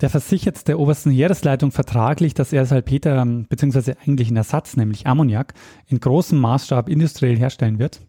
der 0.00 0.10
versichert 0.10 0.68
der 0.68 0.78
obersten 0.78 1.10
Heeresleitung 1.10 1.72
vertraglich, 1.72 2.34
dass 2.34 2.52
er 2.52 2.66
Salpeter, 2.66 3.20
ähm, 3.20 3.46
beziehungsweise 3.48 3.96
eigentlich 4.06 4.28
einen 4.28 4.36
Ersatz, 4.36 4.76
nämlich 4.76 5.06
Ammoniak, 5.06 5.54
in 5.86 5.98
großem 5.98 6.38
Maßstab 6.38 6.88
industriell 6.88 7.36
herstellen 7.36 7.78
wird. 7.78 8.00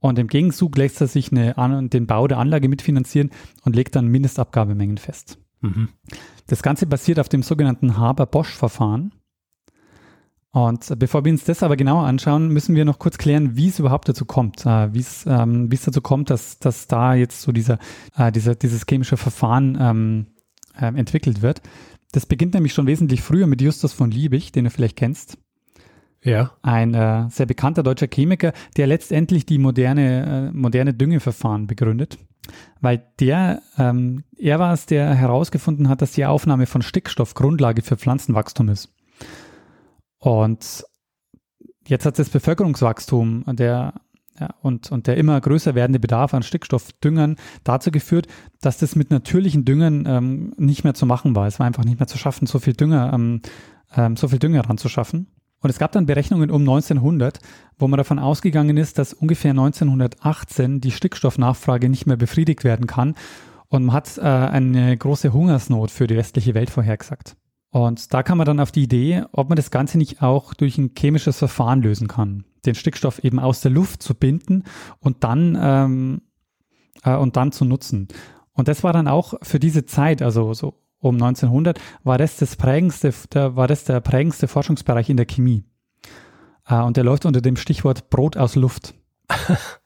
Und 0.00 0.18
im 0.18 0.26
Gegenzug 0.26 0.76
lässt 0.76 1.00
er 1.00 1.06
sich 1.06 1.30
eine, 1.30 1.88
den 1.88 2.06
Bau 2.06 2.26
der 2.26 2.38
Anlage 2.38 2.68
mitfinanzieren 2.68 3.30
und 3.62 3.76
legt 3.76 3.94
dann 3.94 4.08
Mindestabgabemengen 4.08 4.98
fest. 4.98 5.38
Mhm. 5.60 5.90
Das 6.46 6.62
Ganze 6.62 6.86
basiert 6.86 7.20
auf 7.20 7.28
dem 7.28 7.42
sogenannten 7.42 7.96
Haber-Bosch-Verfahren. 7.96 9.12
Und 10.52 10.98
bevor 10.98 11.24
wir 11.24 11.32
uns 11.32 11.44
das 11.44 11.62
aber 11.62 11.76
genauer 11.76 12.04
anschauen, 12.04 12.48
müssen 12.48 12.74
wir 12.74 12.84
noch 12.84 12.98
kurz 12.98 13.16
klären, 13.16 13.56
wie 13.56 13.68
es 13.68 13.78
überhaupt 13.78 14.08
dazu 14.08 14.26
kommt, 14.26 14.66
äh, 14.66 14.92
wie 14.92 15.00
es 15.00 15.24
ähm, 15.26 15.70
wie 15.70 15.74
es 15.74 15.82
dazu 15.82 16.02
kommt, 16.02 16.28
dass, 16.28 16.58
dass 16.58 16.86
da 16.86 17.14
jetzt 17.14 17.40
so 17.40 17.52
dieser, 17.52 17.78
äh, 18.18 18.30
dieser 18.30 18.54
dieses 18.54 18.84
chemische 18.86 19.16
Verfahren 19.16 19.78
ähm, 19.80 20.26
äh, 20.78 20.86
entwickelt 20.86 21.40
wird. 21.40 21.62
Das 22.12 22.26
beginnt 22.26 22.52
nämlich 22.52 22.74
schon 22.74 22.86
wesentlich 22.86 23.22
früher 23.22 23.46
mit 23.46 23.62
Justus 23.62 23.94
von 23.94 24.10
Liebig, 24.10 24.52
den 24.52 24.64
du 24.64 24.70
vielleicht 24.70 24.96
kennst. 24.96 25.38
Ja. 26.22 26.52
Ein 26.60 26.92
äh, 26.92 27.30
sehr 27.30 27.46
bekannter 27.46 27.82
deutscher 27.82 28.06
Chemiker, 28.12 28.52
der 28.76 28.86
letztendlich 28.86 29.46
die 29.46 29.58
moderne, 29.58 30.50
äh, 30.50 30.56
moderne 30.56 30.92
Düngeverfahren 30.92 31.66
begründet. 31.66 32.18
Weil 32.82 33.06
der, 33.18 33.62
ähm, 33.78 34.24
er 34.36 34.58
war 34.58 34.74
es, 34.74 34.84
der 34.84 35.14
herausgefunden 35.14 35.88
hat, 35.88 36.02
dass 36.02 36.12
die 36.12 36.26
Aufnahme 36.26 36.66
von 36.66 36.82
Stickstoff 36.82 37.32
Grundlage 37.34 37.80
für 37.80 37.96
Pflanzenwachstum 37.96 38.68
ist. 38.68 38.92
Und 40.22 40.84
jetzt 41.88 42.06
hat 42.06 42.16
das 42.16 42.28
Bevölkerungswachstum 42.28 43.42
der, 43.48 43.94
ja, 44.38 44.54
und, 44.62 44.92
und 44.92 45.08
der 45.08 45.16
immer 45.16 45.40
größer 45.40 45.74
werdende 45.74 45.98
Bedarf 45.98 46.32
an 46.32 46.44
Stickstoffdüngern 46.44 47.34
dazu 47.64 47.90
geführt, 47.90 48.28
dass 48.60 48.78
das 48.78 48.94
mit 48.94 49.10
natürlichen 49.10 49.64
Düngern 49.64 50.06
ähm, 50.06 50.54
nicht 50.58 50.84
mehr 50.84 50.94
zu 50.94 51.06
machen 51.06 51.34
war. 51.34 51.48
Es 51.48 51.58
war 51.58 51.66
einfach 51.66 51.84
nicht 51.84 51.98
mehr 51.98 52.06
zu 52.06 52.18
schaffen, 52.18 52.46
so 52.46 52.60
viel 52.60 52.74
Dünger, 52.74 53.12
ähm, 53.12 53.42
ähm, 53.96 54.16
so 54.16 54.28
viel 54.28 54.38
Dünger 54.38 54.60
ranzuschaffen. 54.60 55.26
Und 55.58 55.70
es 55.70 55.80
gab 55.80 55.90
dann 55.90 56.06
Berechnungen 56.06 56.52
um 56.52 56.60
1900, 56.60 57.40
wo 57.76 57.88
man 57.88 57.98
davon 57.98 58.20
ausgegangen 58.20 58.76
ist, 58.76 58.98
dass 58.98 59.14
ungefähr 59.14 59.50
1918 59.50 60.80
die 60.80 60.92
Stickstoffnachfrage 60.92 61.88
nicht 61.88 62.06
mehr 62.06 62.16
befriedigt 62.16 62.62
werden 62.62 62.86
kann. 62.86 63.16
Und 63.66 63.86
man 63.86 63.94
hat 63.96 64.18
äh, 64.18 64.20
eine 64.20 64.96
große 64.96 65.32
Hungersnot 65.32 65.90
für 65.90 66.06
die 66.06 66.16
westliche 66.16 66.54
Welt 66.54 66.70
vorhergesagt. 66.70 67.34
Und 67.72 68.12
da 68.12 68.22
kam 68.22 68.36
man 68.36 68.46
dann 68.46 68.60
auf 68.60 68.70
die 68.70 68.82
Idee, 68.82 69.24
ob 69.32 69.48
man 69.48 69.56
das 69.56 69.70
Ganze 69.70 69.96
nicht 69.96 70.22
auch 70.22 70.52
durch 70.52 70.76
ein 70.76 70.92
chemisches 70.96 71.38
Verfahren 71.38 71.80
lösen 71.80 72.06
kann. 72.06 72.44
Den 72.66 72.74
Stickstoff 72.74 73.24
eben 73.24 73.40
aus 73.40 73.62
der 73.62 73.70
Luft 73.70 74.02
zu 74.02 74.14
binden 74.14 74.64
und 75.00 75.24
dann, 75.24 75.58
ähm, 75.58 76.22
äh, 77.02 77.16
und 77.16 77.36
dann 77.36 77.50
zu 77.50 77.64
nutzen. 77.64 78.08
Und 78.52 78.68
das 78.68 78.84
war 78.84 78.92
dann 78.92 79.08
auch 79.08 79.34
für 79.40 79.58
diese 79.58 79.86
Zeit, 79.86 80.20
also 80.20 80.52
so 80.52 80.74
um 80.98 81.14
1900, 81.14 81.80
war 82.04 82.18
das 82.18 82.36
das 82.36 82.56
prägendste, 82.56 83.14
der, 83.32 83.56
war 83.56 83.68
das 83.68 83.84
der 83.84 84.00
prägendste 84.00 84.48
Forschungsbereich 84.48 85.08
in 85.08 85.16
der 85.16 85.26
Chemie. 85.26 85.64
Äh, 86.68 86.82
und 86.82 86.98
der 86.98 87.04
läuft 87.04 87.24
unter 87.24 87.40
dem 87.40 87.56
Stichwort 87.56 88.10
Brot 88.10 88.36
aus 88.36 88.54
Luft. 88.54 88.92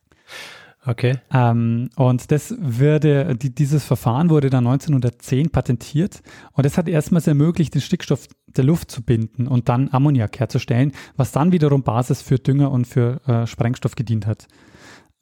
Okay. 0.86 1.14
Ähm, 1.34 1.90
und 1.96 2.30
das 2.30 2.54
würde, 2.58 3.34
die, 3.34 3.52
dieses 3.52 3.84
Verfahren 3.84 4.30
wurde 4.30 4.50
dann 4.50 4.66
1910 4.66 5.50
patentiert 5.50 6.22
und 6.52 6.64
das 6.64 6.78
hat 6.78 6.88
erstmals 6.88 7.26
ermöglicht, 7.26 7.74
den 7.74 7.80
Stickstoff 7.82 8.28
der 8.46 8.64
Luft 8.64 8.90
zu 8.90 9.04
binden 9.04 9.48
und 9.48 9.68
dann 9.68 9.88
Ammoniak 9.92 10.38
herzustellen, 10.38 10.92
was 11.16 11.32
dann 11.32 11.50
wiederum 11.50 11.82
Basis 11.82 12.22
für 12.22 12.36
Dünger 12.36 12.70
und 12.70 12.86
für 12.86 13.20
äh, 13.26 13.46
Sprengstoff 13.46 13.96
gedient 13.96 14.26
hat. 14.26 14.46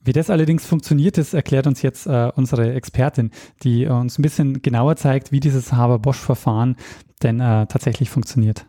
Wie 0.05 0.13
das 0.13 0.29
allerdings 0.29 0.67
funktioniert, 0.69 1.17
das 1.17 1.33
erklärt 1.33 1.67
uns 1.67 1.81
jetzt 1.81 2.07
äh, 2.07 2.31
unsere 2.37 2.75
Expertin, 2.75 3.31
die 3.63 3.87
uns 3.87 4.19
ein 4.19 4.23
bisschen 4.23 4.61
genauer 4.61 4.97
zeigt, 4.97 5.33
wie 5.33 5.41
dieses 5.41 5.73
Haber-Bosch-Verfahren 5.73 6.77
denn 7.23 7.41
äh, 7.41 7.67
tatsächlich 7.67 8.11
funktioniert. 8.11 8.67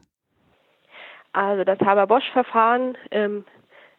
Also 1.34 1.65
das 1.65 1.77
Haber-Bosch-Verfahren 1.79 2.97
ähm, 3.12 3.43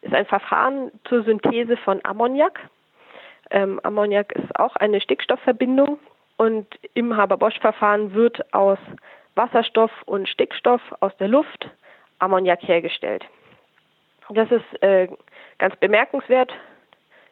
ist 0.01 0.15
ein 0.15 0.25
Verfahren 0.25 0.91
zur 1.07 1.23
Synthese 1.23 1.77
von 1.77 1.99
Ammoniak. 2.03 2.59
Ähm, 3.51 3.79
Ammoniak 3.83 4.31
ist 4.33 4.59
auch 4.59 4.75
eine 4.75 5.01
Stickstoffverbindung 5.01 5.99
und 6.37 6.67
im 6.93 7.15
Haber-Bosch-Verfahren 7.15 8.13
wird 8.13 8.53
aus 8.53 8.79
Wasserstoff 9.35 9.91
und 10.05 10.27
Stickstoff 10.27 10.81
aus 10.99 11.15
der 11.17 11.27
Luft 11.27 11.69
Ammoniak 12.19 12.61
hergestellt. 12.63 13.23
Das 14.29 14.51
ist 14.51 14.83
äh, 14.83 15.07
ganz 15.57 15.75
bemerkenswert, 15.77 16.51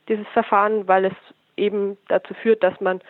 dieses 0.08 0.28
Verfahren, 0.30 0.88
weil 0.88 1.06
es 1.06 1.14
eben 1.58 1.98
dazu 2.08 2.34
führt, 2.36 2.64
dass 2.64 2.80
man 2.80 3.02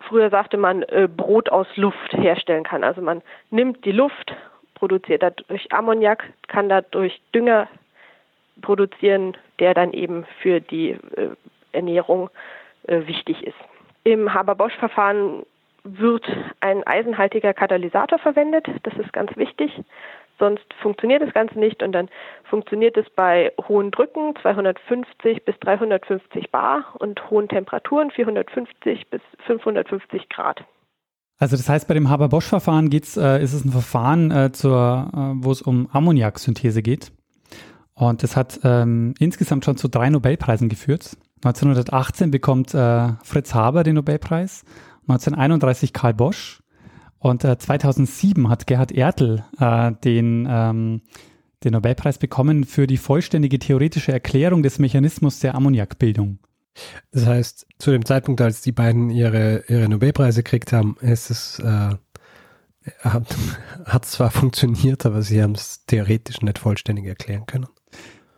früher 0.00 0.30
sagte 0.30 0.56
man 0.56 0.82
äh, 0.84 1.08
Brot 1.08 1.48
aus 1.50 1.66
Luft 1.76 2.12
herstellen 2.12 2.64
kann. 2.64 2.84
Also 2.84 3.00
man 3.00 3.22
nimmt 3.50 3.84
die 3.84 3.92
Luft, 3.92 4.34
produziert 4.74 5.22
dadurch 5.22 5.72
Ammoniak, 5.72 6.24
kann 6.48 6.68
dadurch 6.68 7.20
Dünger 7.34 7.68
produzieren, 8.62 9.36
der 9.58 9.74
dann 9.74 9.92
eben 9.92 10.26
für 10.40 10.60
die 10.60 10.90
äh, 10.90 11.30
Ernährung 11.76 12.30
äh, 12.86 13.06
wichtig 13.06 13.46
ist. 13.46 13.56
Im 14.04 14.32
Haber-Bosch-Verfahren 14.32 15.44
wird 15.84 16.24
ein 16.60 16.84
eisenhaltiger 16.84 17.54
Katalysator 17.54 18.18
verwendet. 18.18 18.66
Das 18.82 18.94
ist 18.94 19.12
ganz 19.12 19.36
wichtig. 19.36 19.70
Sonst 20.38 20.66
funktioniert 20.82 21.22
das 21.22 21.32
Ganze 21.32 21.58
nicht 21.58 21.82
und 21.82 21.92
dann 21.92 22.08
funktioniert 22.44 22.96
es 22.96 23.06
bei 23.10 23.52
hohen 23.68 23.90
Drücken 23.90 24.34
250 24.42 25.44
bis 25.44 25.58
350 25.60 26.50
Bar 26.50 26.84
und 26.98 27.30
hohen 27.30 27.48
Temperaturen 27.48 28.10
450 28.10 29.08
bis 29.08 29.22
550 29.46 30.28
Grad. 30.28 30.64
Also 31.38 31.56
das 31.56 31.68
heißt, 31.68 31.88
bei 31.88 31.94
dem 31.94 32.08
Haber-Bosch-Verfahren 32.08 32.90
geht's, 32.90 33.16
äh, 33.16 33.42
ist 33.42 33.52
es 33.52 33.64
ein 33.64 33.70
Verfahren, 33.70 34.30
äh, 34.30 34.46
äh, 34.46 34.50
wo 34.50 35.50
es 35.50 35.62
um 35.62 35.88
Ammoniaksynthese 35.92 36.82
geht. 36.82 37.12
Und 37.94 38.22
das 38.22 38.36
hat 38.36 38.60
ähm, 38.64 39.14
insgesamt 39.18 39.64
schon 39.64 39.76
zu 39.76 39.88
drei 39.88 40.10
Nobelpreisen 40.10 40.68
geführt. 40.68 41.16
1918 41.46 42.30
bekommt 42.30 42.74
äh, 42.74 43.12
Fritz 43.22 43.54
Haber 43.54 43.84
den 43.84 43.94
Nobelpreis, 43.94 44.64
1931 45.02 45.92
Karl 45.92 46.14
Bosch 46.14 46.62
und 47.18 47.44
äh, 47.44 47.56
2007 47.56 48.48
hat 48.48 48.66
Gerhard 48.66 48.90
Ertl 48.90 49.44
äh, 49.60 49.92
den, 50.04 50.48
ähm, 50.50 51.02
den 51.62 51.72
Nobelpreis 51.72 52.18
bekommen 52.18 52.64
für 52.64 52.88
die 52.88 52.96
vollständige 52.96 53.60
theoretische 53.60 54.12
Erklärung 54.12 54.64
des 54.64 54.78
Mechanismus 54.80 55.38
der 55.38 55.54
Ammoniakbildung. 55.54 56.40
Das 57.12 57.26
heißt, 57.26 57.66
zu 57.78 57.92
dem 57.92 58.04
Zeitpunkt, 58.04 58.40
als 58.40 58.60
die 58.60 58.72
beiden 58.72 59.10
ihre, 59.10 59.64
ihre 59.68 59.88
Nobelpreise 59.88 60.42
gekriegt 60.42 60.72
haben, 60.72 60.96
ist 61.00 61.30
es, 61.30 61.60
äh, 61.60 61.94
hat, 63.00 63.36
hat 63.84 64.04
zwar 64.04 64.32
funktioniert, 64.32 65.06
aber 65.06 65.22
sie 65.22 65.40
haben 65.40 65.54
es 65.54 65.86
theoretisch 65.86 66.42
nicht 66.42 66.58
vollständig 66.58 67.06
erklären 67.06 67.46
können. 67.46 67.68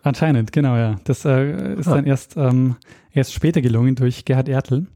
Anscheinend, 0.09 0.53
genau, 0.53 0.75
ja. 0.77 0.97
Das 1.05 1.25
äh, 1.27 1.75
ist 1.75 1.87
ah. 1.87 1.97
dann 1.97 2.07
erst, 2.07 2.37
ähm, 2.37 2.77
erst 3.12 3.35
später 3.35 3.61
gelungen 3.61 3.94
durch 3.94 4.25
Gerhard 4.25 4.49
Ertl. 4.49 4.87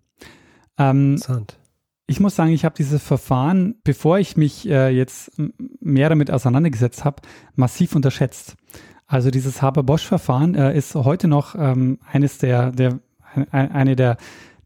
Ähm, 0.79 1.13
Interessant. 1.13 1.59
Ich 2.07 2.19
muss 2.19 2.35
sagen, 2.35 2.51
ich 2.51 2.65
habe 2.65 2.75
dieses 2.77 3.03
Verfahren, 3.03 3.77
bevor 3.85 4.19
ich 4.19 4.37
mich 4.37 4.69
äh, 4.69 4.89
jetzt 4.89 5.33
mehr 5.81 6.09
damit 6.09 6.31
auseinandergesetzt 6.31 7.05
habe, 7.05 7.23
massiv 7.55 7.95
unterschätzt. 7.95 8.57
Also 9.07 9.31
dieses 9.31 9.61
Haber-Bosch-Verfahren 9.61 10.55
äh, 10.55 10.77
ist 10.77 10.95
heute 10.95 11.29
noch 11.29 11.55
ähm, 11.57 11.99
eines 12.11 12.39
der, 12.39 12.73
der 12.73 12.99
eine 13.51 13.97
der, 13.97 14.17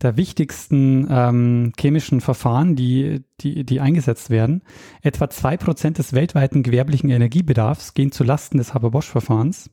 der 0.01 0.17
wichtigsten 0.17 1.09
ähm, 1.11 1.73
chemischen 1.79 2.21
Verfahren, 2.21 2.77
die, 2.77 3.25
die, 3.41 3.65
die 3.65 3.81
eingesetzt 3.81 4.31
werden. 4.31 4.63
Etwa 5.03 5.29
zwei 5.29 5.57
Prozent 5.57 5.99
des 5.99 6.13
weltweiten 6.13 6.63
gewerblichen 6.63 7.11
Energiebedarfs 7.11 7.95
gehen 7.95 8.13
zu 8.13 8.23
Lasten 8.23 8.59
des 8.59 8.75
Haber-Bosch-Verfahrens 8.75 9.71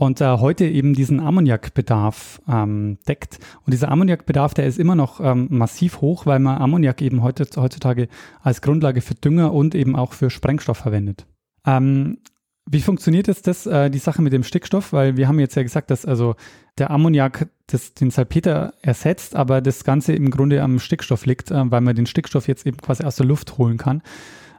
und 0.00 0.22
äh, 0.22 0.38
heute 0.38 0.64
eben 0.64 0.94
diesen 0.94 1.20
Ammoniakbedarf 1.20 2.40
ähm, 2.48 2.96
deckt. 3.06 3.38
Und 3.66 3.72
dieser 3.74 3.90
Ammoniakbedarf, 3.90 4.54
der 4.54 4.64
ist 4.64 4.78
immer 4.78 4.94
noch 4.94 5.20
ähm, 5.20 5.48
massiv 5.50 6.00
hoch, 6.00 6.24
weil 6.24 6.38
man 6.38 6.56
Ammoniak 6.56 7.02
eben 7.02 7.22
heute, 7.22 7.44
heutzutage 7.56 8.08
als 8.40 8.62
Grundlage 8.62 9.02
für 9.02 9.14
Dünger 9.14 9.52
und 9.52 9.74
eben 9.74 9.96
auch 9.96 10.14
für 10.14 10.30
Sprengstoff 10.30 10.78
verwendet. 10.78 11.26
Ähm, 11.66 12.16
wie 12.64 12.80
funktioniert 12.80 13.28
jetzt 13.28 13.46
das, 13.46 13.66
äh, 13.66 13.90
die 13.90 13.98
Sache 13.98 14.22
mit 14.22 14.32
dem 14.32 14.42
Stickstoff? 14.42 14.94
Weil 14.94 15.18
wir 15.18 15.28
haben 15.28 15.38
jetzt 15.38 15.54
ja 15.54 15.62
gesagt, 15.62 15.90
dass 15.90 16.06
also 16.06 16.34
der 16.78 16.90
Ammoniak 16.90 17.50
das, 17.66 17.92
den 17.92 18.10
Salpeter 18.10 18.72
ersetzt, 18.80 19.36
aber 19.36 19.60
das 19.60 19.84
Ganze 19.84 20.14
im 20.14 20.30
Grunde 20.30 20.62
am 20.62 20.78
Stickstoff 20.78 21.26
liegt, 21.26 21.50
äh, 21.50 21.70
weil 21.70 21.82
man 21.82 21.94
den 21.94 22.06
Stickstoff 22.06 22.48
jetzt 22.48 22.66
eben 22.66 22.78
quasi 22.78 23.04
aus 23.04 23.16
der 23.16 23.26
Luft 23.26 23.58
holen 23.58 23.76
kann. 23.76 24.00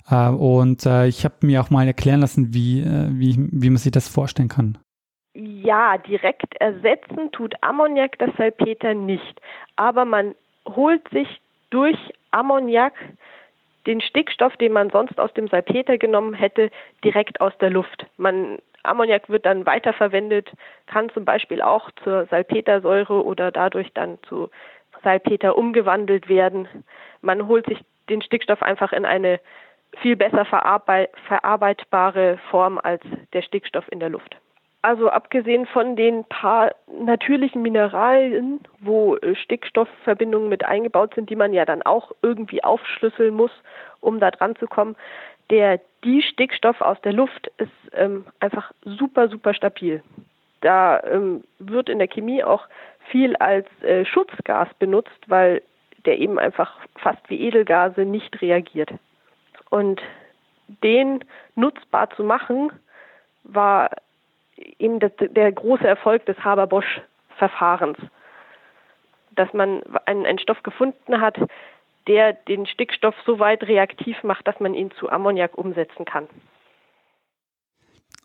Äh, 0.07 0.27
und 0.29 0.85
äh, 0.85 1.07
ich 1.07 1.25
habe 1.25 1.47
mir 1.47 1.63
auch 1.63 1.71
mal 1.71 1.87
erklären 1.87 2.19
lassen, 2.19 2.53
wie, 2.53 2.81
äh, 2.81 3.09
wie, 3.09 3.49
wie 3.51 3.71
man 3.71 3.77
sich 3.77 3.91
das 3.91 4.07
vorstellen 4.07 4.47
kann. 4.47 4.77
Ja, 5.33 5.97
direkt 5.97 6.55
ersetzen 6.59 7.31
tut 7.31 7.55
Ammoniak 7.61 8.17
das 8.19 8.31
Salpeter 8.37 8.93
nicht. 8.93 9.41
Aber 9.77 10.03
man 10.03 10.35
holt 10.67 11.07
sich 11.09 11.39
durch 11.69 11.97
Ammoniak 12.31 12.93
den 13.87 14.01
Stickstoff, 14.01 14.55
den 14.57 14.73
man 14.73 14.89
sonst 14.89 15.19
aus 15.19 15.33
dem 15.33 15.47
Salpeter 15.47 15.97
genommen 15.97 16.33
hätte, 16.33 16.69
direkt 17.03 17.39
aus 17.41 17.57
der 17.59 17.69
Luft. 17.69 18.05
Man, 18.17 18.59
Ammoniak 18.83 19.29
wird 19.29 19.45
dann 19.45 19.65
weiterverwendet, 19.65 20.51
kann 20.85 21.09
zum 21.11 21.23
Beispiel 21.25 21.61
auch 21.61 21.89
zur 22.03 22.25
Salpetersäure 22.25 23.23
oder 23.23 23.51
dadurch 23.51 23.91
dann 23.93 24.19
zu 24.23 24.49
Salpeter 25.01 25.57
umgewandelt 25.57 26.27
werden. 26.27 26.67
Man 27.21 27.47
holt 27.47 27.65
sich 27.67 27.79
den 28.09 28.21
Stickstoff 28.21 28.61
einfach 28.61 28.91
in 28.91 29.05
eine 29.05 29.39
viel 30.01 30.15
besser 30.15 30.45
verarbeitbare 30.45 32.37
Form 32.49 32.77
als 32.77 33.01
der 33.33 33.41
Stickstoff 33.41 33.85
in 33.91 33.99
der 33.99 34.09
Luft. 34.09 34.40
Also 34.83 35.09
abgesehen 35.09 35.67
von 35.67 35.95
den 35.95 36.23
paar 36.25 36.73
natürlichen 36.87 37.61
Mineralien, 37.61 38.61
wo 38.79 39.15
äh, 39.17 39.35
Stickstoffverbindungen 39.35 40.49
mit 40.49 40.65
eingebaut 40.65 41.13
sind, 41.13 41.29
die 41.29 41.35
man 41.35 41.53
ja 41.53 41.65
dann 41.65 41.83
auch 41.83 42.11
irgendwie 42.23 42.63
aufschlüsseln 42.63 43.35
muss, 43.35 43.51
um 43.99 44.19
da 44.19 44.31
dran 44.31 44.55
zu 44.55 44.65
kommen, 44.65 44.95
der 45.51 45.79
die 46.03 46.23
Stickstoff 46.23 46.81
aus 46.81 46.99
der 47.01 47.13
Luft 47.13 47.51
ist 47.57 47.71
ähm, 47.93 48.25
einfach 48.39 48.71
super, 48.83 49.29
super 49.29 49.53
stabil. 49.53 50.01
Da 50.61 51.01
ähm, 51.03 51.43
wird 51.59 51.89
in 51.89 51.99
der 51.99 52.07
Chemie 52.07 52.43
auch 52.43 52.67
viel 53.09 53.35
als 53.35 53.67
äh, 53.83 54.05
Schutzgas 54.05 54.69
benutzt, 54.79 55.19
weil 55.27 55.61
der 56.05 56.17
eben 56.17 56.39
einfach 56.39 56.75
fast 56.95 57.29
wie 57.29 57.41
Edelgase 57.41 58.01
nicht 58.01 58.41
reagiert. 58.41 58.89
Und 59.69 60.01
den 60.83 61.23
nutzbar 61.55 62.09
zu 62.11 62.23
machen, 62.23 62.71
war 63.43 63.91
eben 64.79 64.99
das, 64.99 65.11
der 65.19 65.51
große 65.51 65.87
Erfolg 65.87 66.25
des 66.25 66.37
Haber-Bosch-Verfahrens, 66.43 67.97
dass 69.35 69.51
man 69.53 69.81
einen, 70.05 70.25
einen 70.25 70.39
Stoff 70.39 70.63
gefunden 70.63 71.21
hat, 71.21 71.37
der 72.07 72.33
den 72.33 72.65
Stickstoff 72.65 73.15
so 73.25 73.39
weit 73.39 73.63
reaktiv 73.63 74.23
macht, 74.23 74.47
dass 74.47 74.59
man 74.59 74.73
ihn 74.73 74.91
zu 74.91 75.09
Ammoniak 75.09 75.57
umsetzen 75.57 76.05
kann. 76.05 76.27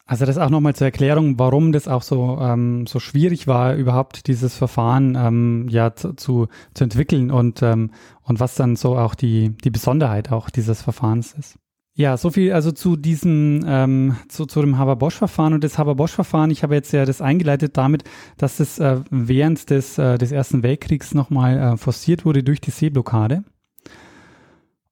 Also 0.09 0.25
das 0.25 0.39
auch 0.39 0.51
nochmal 0.51 0.75
zur 0.75 0.87
Erklärung, 0.87 1.37
warum 1.37 1.73
das 1.73 1.89
auch 1.89 2.03
so, 2.03 2.39
ähm, 2.41 2.87
so 2.87 3.01
schwierig 3.01 3.49
war, 3.49 3.75
überhaupt 3.75 4.29
dieses 4.29 4.57
Verfahren 4.57 5.17
ähm, 5.17 5.67
ja 5.69 5.95
zu, 5.97 6.15
zu, 6.15 6.49
entwickeln 6.79 7.33
und, 7.33 7.61
ähm, 7.63 7.91
und 8.23 8.39
was 8.39 8.55
dann 8.55 8.77
so 8.77 8.97
auch 8.97 9.17
die, 9.17 9.57
die 9.65 9.71
Besonderheit 9.71 10.31
auch 10.31 10.49
dieses 10.49 10.81
Verfahrens 10.81 11.33
ist. 11.33 11.59
Ja, 11.99 12.19
so 12.19 12.29
viel 12.29 12.53
also 12.53 12.73
zu 12.73 12.95
diesem, 12.97 13.65
ähm, 13.67 14.17
zu, 14.29 14.45
zu 14.45 14.61
dem 14.61 14.77
Haber-Bosch-Verfahren 14.77 15.55
und 15.55 15.65
das 15.65 15.79
Haber-Bosch-Verfahren. 15.79 16.51
Ich 16.51 16.63
habe 16.63 16.75
jetzt 16.75 16.93
ja 16.93 17.07
das 17.07 17.23
eingeleitet 17.23 17.79
damit, 17.79 18.05
dass 18.37 18.61
es 18.61 18.79
äh, 18.79 19.01
während 19.11 19.71
des, 19.71 19.97
äh, 19.97 20.19
des 20.19 20.31
Ersten 20.31 20.63
Weltkriegs 20.63 21.15
nochmal 21.15 21.57
äh, 21.57 21.77
forciert 21.79 22.27
wurde 22.27 22.43
durch 22.43 22.61
die 22.61 22.71
Seeblockade. 22.71 23.45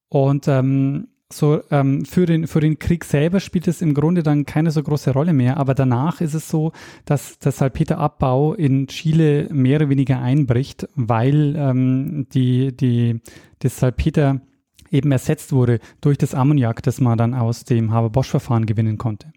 Und 0.09 0.47
ähm, 0.47 1.09
so 1.31 1.61
ähm, 1.69 2.05
für, 2.05 2.25
den, 2.25 2.47
für 2.47 2.59
den 2.59 2.79
Krieg 2.79 3.05
selber 3.05 3.39
spielt 3.39 3.67
es 3.67 3.83
im 3.83 3.93
Grunde 3.93 4.23
dann 4.23 4.47
keine 4.47 4.71
so 4.71 4.81
große 4.81 5.11
Rolle 5.11 5.33
mehr, 5.33 5.57
aber 5.57 5.75
danach 5.75 6.21
ist 6.21 6.33
es 6.33 6.49
so, 6.49 6.71
dass 7.05 7.37
der 7.37 7.51
Salpeterabbau 7.51 8.55
in 8.55 8.87
Chile 8.87 9.47
mehr 9.51 9.75
oder 9.77 9.89
weniger 9.89 10.19
einbricht, 10.21 10.87
weil 10.95 11.55
ähm, 11.55 12.25
die, 12.33 12.75
die, 12.75 13.21
das 13.59 13.77
Salpeter 13.77 14.41
eben 14.95 15.11
ersetzt 15.11 15.51
wurde 15.51 15.79
durch 16.01 16.17
das 16.17 16.33
Ammoniak, 16.33 16.81
das 16.83 16.99
man 16.99 17.17
dann 17.17 17.33
aus 17.33 17.63
dem 17.63 17.91
Haber-Bosch-Verfahren 17.91 18.65
gewinnen 18.65 18.97
konnte. 18.97 19.31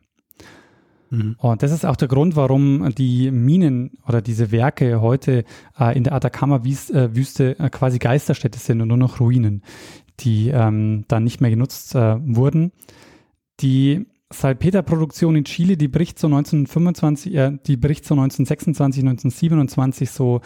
Mhm. 1.11 1.37
Und 1.39 1.63
das 1.63 1.73
ist 1.73 1.85
auch 1.85 1.97
der 1.97 2.09
Grund, 2.09 2.37
warum 2.37 2.95
die 2.95 3.31
Minen 3.31 3.99
oder 4.07 4.23
diese 4.23 4.51
Werke 4.51 5.01
heute 5.01 5.45
äh, 5.79 5.97
in 5.97 6.05
der 6.05 6.15
Atacama-Wüste 6.15 7.59
äh, 7.59 7.71
quasi 7.71 7.99
Geisterstädte 7.99 8.59
sind 8.59 8.81
und 8.81 8.89
nur 8.89 8.97
noch 8.97 9.21
Ruinen 9.21 9.63
die 10.21 10.49
ähm, 10.49 11.05
dann 11.09 11.25
nicht 11.25 11.41
mehr 11.41 11.51
genutzt 11.51 11.95
äh, 11.95 12.17
wurden. 12.21 12.73
Die 13.61 14.07
Salpeterproduktion 14.31 15.37
in 15.37 15.45
Chile, 15.45 15.77
die 15.77 15.89
bricht 15.89 16.19
so 16.19 16.27
1925, 16.27 17.35
äh, 17.35 17.59
die 17.67 17.77
bricht 17.77 18.05
so 18.05 18.15
1926, 18.15 19.03
1927 19.03 20.11
so 20.11 20.41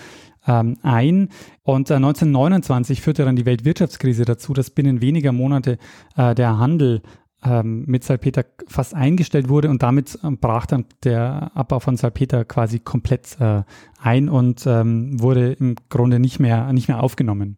ähm, 0.46 0.76
ein. 0.82 1.28
Und 1.62 1.90
äh, 1.90 1.94
1929 1.94 3.00
führte 3.00 3.24
dann 3.24 3.36
die 3.36 3.46
Weltwirtschaftskrise 3.46 4.24
dazu, 4.24 4.52
dass 4.52 4.70
binnen 4.70 5.00
weniger 5.00 5.32
Monate 5.32 5.78
äh, 6.16 6.34
der 6.34 6.58
Handel 6.58 7.02
ähm, 7.44 7.84
mit 7.86 8.04
Salpeter 8.04 8.44
fast 8.68 8.94
eingestellt 8.94 9.48
wurde 9.48 9.68
und 9.68 9.82
damit 9.82 10.18
ähm, 10.22 10.38
brach 10.38 10.66
dann 10.66 10.86
der 11.04 11.50
Abbau 11.54 11.80
von 11.80 11.96
Salpeter 11.96 12.44
quasi 12.44 12.78
komplett 12.78 13.36
äh, 13.40 13.62
ein 14.00 14.28
und 14.28 14.64
ähm, 14.66 15.20
wurde 15.20 15.52
im 15.52 15.74
Grunde 15.88 16.18
nicht 16.20 16.38
mehr, 16.38 16.72
nicht 16.72 16.88
mehr 16.88 17.02
aufgenommen. 17.02 17.56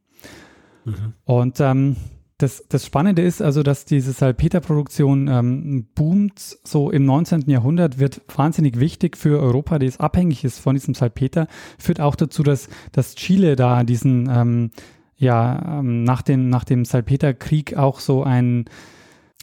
Mhm. 0.84 1.14
Und 1.24 1.60
ähm, 1.60 1.96
das, 2.44 2.64
das 2.68 2.84
Spannende 2.84 3.22
ist 3.22 3.40
also, 3.40 3.62
dass 3.62 3.86
diese 3.86 4.12
Salpeterproduktion 4.12 5.28
ähm, 5.28 5.86
boomt. 5.94 6.58
So 6.62 6.90
im 6.90 7.04
19. 7.06 7.48
Jahrhundert 7.48 7.98
wird 7.98 8.20
wahnsinnig 8.36 8.78
wichtig 8.78 9.16
für 9.16 9.40
Europa, 9.40 9.78
das 9.78 9.98
abhängig 9.98 10.44
ist 10.44 10.58
von 10.58 10.74
diesem 10.74 10.94
Salpeter. 10.94 11.46
Führt 11.78 12.00
auch 12.00 12.14
dazu, 12.14 12.42
dass, 12.42 12.68
dass 12.92 13.14
Chile 13.14 13.56
da 13.56 13.82
diesen, 13.82 14.28
ähm, 14.30 14.70
ja, 15.16 15.78
ähm, 15.80 16.04
nach, 16.04 16.20
dem, 16.20 16.50
nach 16.50 16.64
dem 16.64 16.84
Salpeterkrieg 16.84 17.76
auch 17.76 17.98
so 17.98 18.22
ein, 18.22 18.66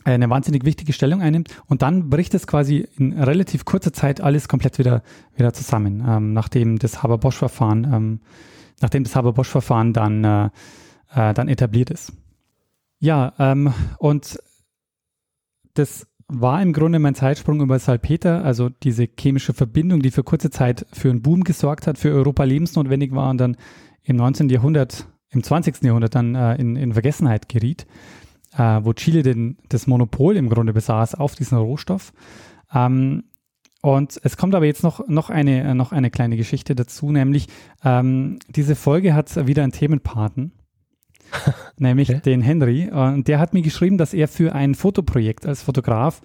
eine 0.03 0.29
wahnsinnig 0.29 0.63
wichtige 0.63 0.93
Stellung 0.93 1.21
einnimmt. 1.21 1.49
Und 1.65 1.81
dann 1.81 2.09
bricht 2.09 2.35
es 2.35 2.45
quasi 2.45 2.87
in 2.97 3.13
relativ 3.13 3.65
kurzer 3.65 3.93
Zeit 3.93 4.21
alles 4.21 4.47
komplett 4.47 4.77
wieder, 4.77 5.01
wieder 5.35 5.53
zusammen, 5.53 6.03
ähm, 6.07 6.33
nachdem 6.33 6.77
das 6.77 7.01
Haber-Bosch-Verfahren, 7.01 7.87
ähm, 7.91 8.19
Haber-Bosch-Verfahren 8.83 9.91
dann 9.91 10.23
äh, 10.23 10.49
äh, 11.13 11.33
dann 11.33 11.47
etabliert 11.47 11.89
ist. 11.89 12.13
Ja, 13.01 13.33
ähm, 13.39 13.73
und 13.97 14.37
das 15.73 16.07
war 16.27 16.61
im 16.61 16.71
Grunde 16.71 16.99
mein 16.99 17.15
Zeitsprung 17.15 17.59
über 17.59 17.79
Salpeter, 17.79 18.45
also 18.45 18.69
diese 18.69 19.07
chemische 19.19 19.53
Verbindung, 19.53 20.01
die 20.01 20.11
für 20.11 20.23
kurze 20.23 20.51
Zeit 20.51 20.85
für 20.93 21.09
einen 21.09 21.23
Boom 21.23 21.43
gesorgt 21.43 21.87
hat, 21.87 21.97
für 21.97 22.11
Europa 22.11 22.43
lebensnotwendig 22.43 23.11
war 23.13 23.31
und 23.31 23.39
dann 23.39 23.57
im 24.03 24.15
19. 24.17 24.49
Jahrhundert, 24.49 25.07
im 25.29 25.43
20. 25.43 25.81
Jahrhundert 25.83 26.13
dann 26.13 26.35
äh, 26.35 26.55
in, 26.55 26.75
in 26.75 26.93
Vergessenheit 26.93 27.49
geriet, 27.49 27.87
äh, 28.55 28.79
wo 28.83 28.93
Chile 28.93 29.23
den, 29.23 29.57
das 29.67 29.87
Monopol 29.87 30.37
im 30.37 30.49
Grunde 30.49 30.71
besaß 30.71 31.15
auf 31.15 31.33
diesen 31.33 31.57
Rohstoff. 31.57 32.13
Ähm, 32.71 33.23
und 33.81 34.19
es 34.23 34.37
kommt 34.37 34.53
aber 34.53 34.65
jetzt 34.67 34.83
noch, 34.83 35.07
noch, 35.07 35.31
eine, 35.31 35.73
noch 35.73 35.91
eine 35.91 36.11
kleine 36.11 36.37
Geschichte 36.37 36.75
dazu, 36.75 37.11
nämlich 37.11 37.47
ähm, 37.83 38.37
diese 38.47 38.75
Folge 38.75 39.15
hat 39.15 39.47
wieder 39.47 39.63
einen 39.63 39.71
Themenpaten. 39.71 40.51
nämlich 41.77 42.09
okay. 42.09 42.21
den 42.21 42.41
Henry. 42.41 42.89
Und 42.89 43.27
der 43.27 43.39
hat 43.39 43.53
mir 43.53 43.61
geschrieben, 43.61 43.97
dass 43.97 44.13
er 44.13 44.27
für 44.27 44.53
ein 44.53 44.75
Fotoprojekt 44.75 45.45
als 45.45 45.61
Fotograf 45.61 46.21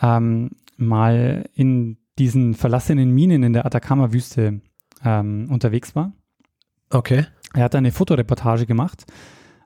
ähm, 0.00 0.50
mal 0.76 1.48
in 1.54 1.98
diesen 2.18 2.54
verlassenen 2.54 3.10
Minen 3.10 3.42
in 3.42 3.52
der 3.52 3.66
Atacama-Wüste 3.66 4.60
ähm, 5.04 5.48
unterwegs 5.50 5.94
war. 5.94 6.12
Okay. 6.90 7.26
Er 7.54 7.64
hat 7.64 7.74
eine 7.74 7.92
Fotoreportage 7.92 8.66
gemacht. 8.66 9.04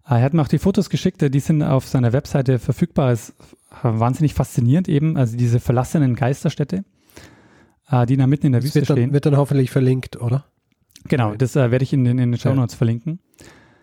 Er 0.05 0.23
hat 0.23 0.35
mir 0.35 0.43
auch 0.43 0.49
die 0.49 0.59
Fotos 0.59 0.91
geschickt, 0.91 1.23
die 1.23 1.41
sind 1.41 1.63
auf 1.63 1.87
seiner 1.87 2.13
Webseite 2.13 2.59
verfügbar. 2.59 3.13
Es 3.13 3.31
ist 3.31 3.37
wahnsinnig 3.83 4.35
faszinierend 4.35 4.89
eben, 4.89 5.17
also 5.17 5.37
diese 5.37 5.61
verlassenen 5.61 6.15
Geisterstädte, 6.17 6.85
äh, 7.89 8.07
die 8.07 8.17
da 8.17 8.27
mitten 8.27 8.47
in 8.47 8.53
der 8.53 8.61
das 8.61 8.67
Wüste 8.67 8.81
wird 8.81 8.91
dann, 8.91 8.97
stehen. 8.97 9.13
Wird 9.13 9.27
dann 9.27 9.37
hoffentlich 9.37 9.71
verlinkt, 9.71 10.21
oder? 10.21 10.45
Genau, 11.05 11.35
das 11.35 11.57
äh, 11.57 11.71
werde 11.71 11.83
ich 11.85 11.93
in 11.93 12.05
den, 12.05 12.19
in 12.19 12.33
den 12.33 12.41
Show 12.41 12.55
Notes 12.55 12.75
ja. 12.75 12.79
verlinken. 12.79 13.21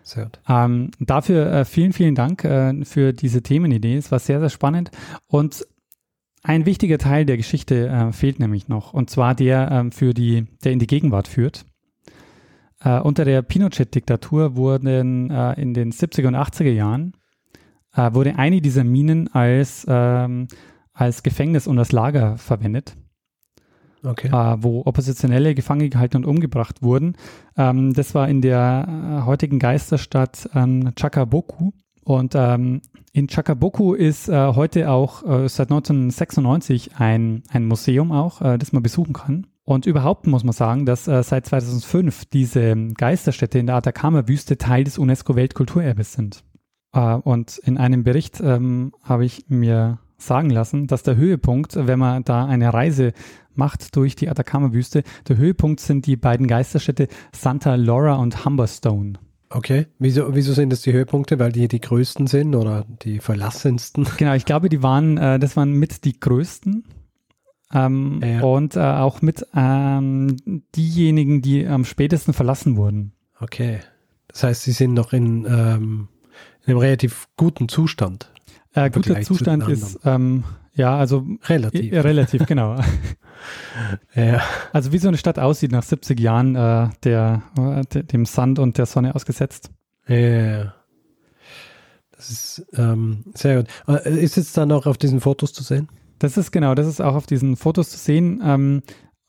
Sehr 0.02 0.24
gut. 0.24 0.40
Ähm, 0.48 0.90
dafür 0.98 1.52
äh, 1.52 1.64
vielen, 1.64 1.92
vielen 1.92 2.14
Dank 2.14 2.44
äh, 2.44 2.84
für 2.84 3.12
diese 3.12 3.42
Themenidee. 3.42 3.96
Es 3.96 4.10
war 4.10 4.18
sehr, 4.18 4.40
sehr 4.40 4.50
spannend. 4.50 4.90
Und 5.26 5.66
ein 6.42 6.66
wichtiger 6.66 6.98
Teil 6.98 7.26
der 7.26 7.36
Geschichte 7.36 7.88
äh, 7.88 8.12
fehlt 8.12 8.40
nämlich 8.40 8.68
noch, 8.68 8.94
und 8.94 9.10
zwar 9.10 9.34
der, 9.34 9.70
ähm, 9.70 9.92
für 9.92 10.14
die, 10.14 10.46
der 10.64 10.72
in 10.72 10.78
die 10.78 10.86
Gegenwart 10.86 11.28
führt. 11.28 11.66
Äh, 12.82 13.00
unter 13.00 13.24
der 13.24 13.42
Pinochet-Diktatur 13.42 14.56
wurden 14.56 15.30
äh, 15.30 15.60
in 15.60 15.74
den 15.74 15.92
70er 15.92 16.28
und 16.28 16.36
80er 16.36 16.72
Jahren 16.72 17.12
äh, 17.94 18.14
wurde 18.14 18.36
eine 18.36 18.62
dieser 18.62 18.84
Minen 18.84 19.28
als, 19.34 19.86
ähm, 19.88 20.48
als 20.94 21.22
Gefängnis 21.22 21.66
und 21.66 21.78
als 21.78 21.92
Lager 21.92 22.38
verwendet 22.38 22.96
okay. 24.04 24.28
äh, 24.28 24.56
wo 24.62 24.82
Oppositionelle 24.84 25.54
gefangen 25.54 25.90
gehalten 25.90 26.18
und 26.18 26.26
umgebracht 26.26 26.82
wurden. 26.82 27.16
Ähm, 27.56 27.92
das 27.94 28.14
war 28.14 28.28
in 28.28 28.40
der 28.42 28.86
äh, 29.22 29.26
heutigen 29.26 29.58
Geisterstadt 29.58 30.48
ähm, 30.54 30.92
Chakaboku. 30.96 31.72
Und 32.02 32.34
ähm, 32.34 32.80
in 33.12 33.28
Chakaboku 33.28 33.94
ist 33.94 34.28
äh, 34.28 34.54
heute 34.54 34.90
auch 34.90 35.22
äh, 35.22 35.48
seit 35.48 35.70
1996 35.70 36.96
ein, 36.96 37.42
ein 37.50 37.66
Museum 37.66 38.10
auch, 38.12 38.40
äh, 38.40 38.58
das 38.58 38.72
man 38.72 38.82
besuchen 38.82 39.12
kann. 39.12 39.46
Und 39.64 39.86
überhaupt 39.86 40.26
muss 40.26 40.42
man 40.42 40.52
sagen, 40.52 40.86
dass 40.86 41.06
äh, 41.06 41.22
seit 41.22 41.46
2005 41.46 42.24
diese 42.24 42.74
Geisterstädte 42.94 43.58
in 43.58 43.66
der 43.66 43.76
Atacama-Wüste 43.76 44.58
Teil 44.58 44.84
des 44.84 44.98
UNESCO-Weltkulturerbes 44.98 46.12
sind. 46.12 46.42
Äh, 46.92 47.14
und 47.14 47.58
in 47.58 47.78
einem 47.78 48.02
Bericht 48.02 48.40
ähm, 48.40 48.92
habe 49.02 49.24
ich 49.24 49.44
mir 49.48 49.98
sagen 50.22 50.50
lassen, 50.50 50.86
dass 50.86 51.02
der 51.02 51.16
Höhepunkt, 51.16 51.74
wenn 51.76 51.98
man 51.98 52.24
da 52.24 52.46
eine 52.46 52.72
Reise 52.72 53.12
macht 53.54 53.96
durch 53.96 54.16
die 54.16 54.28
Atacama-Wüste, 54.28 55.02
der 55.28 55.36
Höhepunkt 55.36 55.80
sind 55.80 56.06
die 56.06 56.16
beiden 56.16 56.46
Geisterstädte 56.46 57.08
Santa 57.32 57.74
Laura 57.74 58.14
und 58.14 58.44
Humberstone. 58.44 59.14
Okay, 59.52 59.86
wieso, 59.98 60.34
wieso 60.34 60.52
sind 60.52 60.70
das 60.70 60.82
die 60.82 60.92
Höhepunkte? 60.92 61.40
Weil 61.40 61.50
die 61.50 61.66
die 61.66 61.80
größten 61.80 62.28
sind 62.28 62.54
oder 62.54 62.86
die 63.02 63.18
verlassensten? 63.18 64.06
Genau, 64.16 64.34
ich 64.34 64.44
glaube, 64.44 64.68
die 64.68 64.82
waren, 64.82 65.18
äh, 65.18 65.38
das 65.40 65.56
waren 65.56 65.72
mit 65.72 66.04
die 66.04 66.18
größten. 66.18 66.84
Ähm, 67.72 68.20
ja. 68.22 68.42
Und 68.42 68.76
äh, 68.76 68.80
auch 68.80 69.22
mit 69.22 69.46
ähm, 69.54 70.36
diejenigen, 70.76 71.42
die 71.42 71.66
am 71.66 71.84
spätesten 71.84 72.32
verlassen 72.32 72.76
wurden. 72.76 73.12
Okay. 73.40 73.80
Das 74.28 74.44
heißt, 74.44 74.62
sie 74.62 74.72
sind 74.72 74.94
noch 74.94 75.12
in, 75.12 75.44
ähm, 75.46 76.08
in 76.64 76.72
einem 76.72 76.78
relativ 76.78 77.28
guten 77.36 77.68
Zustand. 77.68 78.30
Äh, 78.74 78.90
guter 78.90 79.20
Zustand 79.22 79.68
ist, 79.68 79.98
ähm, 80.04 80.44
ja, 80.74 80.96
also 80.96 81.26
relativ. 81.48 81.92
Äh, 81.92 82.00
relativ, 82.00 82.46
genau. 82.46 82.76
ja. 84.14 84.40
Also 84.72 84.92
wie 84.92 84.98
so 84.98 85.08
eine 85.08 85.16
Stadt 85.18 85.38
aussieht 85.38 85.72
nach 85.72 85.82
70 85.82 86.18
Jahren 86.20 86.54
äh, 86.54 86.88
der, 87.02 87.42
äh, 87.58 88.04
dem 88.04 88.24
Sand 88.26 88.58
und 88.58 88.78
der 88.78 88.86
Sonne 88.86 89.14
ausgesetzt. 89.14 89.70
Ja. 90.06 90.74
Das 92.12 92.30
ist 92.30 92.66
ähm, 92.74 93.24
sehr 93.34 93.62
gut. 93.62 93.66
Äh, 93.88 94.22
ist 94.22 94.36
jetzt 94.36 94.56
dann 94.56 94.70
auch 94.72 94.86
auf 94.86 94.98
diesen 94.98 95.20
Fotos 95.20 95.52
zu 95.52 95.62
sehen? 95.62 95.88
Das 96.18 96.36
ist 96.36 96.50
genau, 96.52 96.74
das 96.74 96.86
ist 96.86 97.00
auch 97.00 97.14
auf 97.14 97.26
diesen 97.26 97.56
Fotos 97.56 97.90
zu 97.90 97.98
sehen. 97.98 98.40
Ähm, 98.44 98.82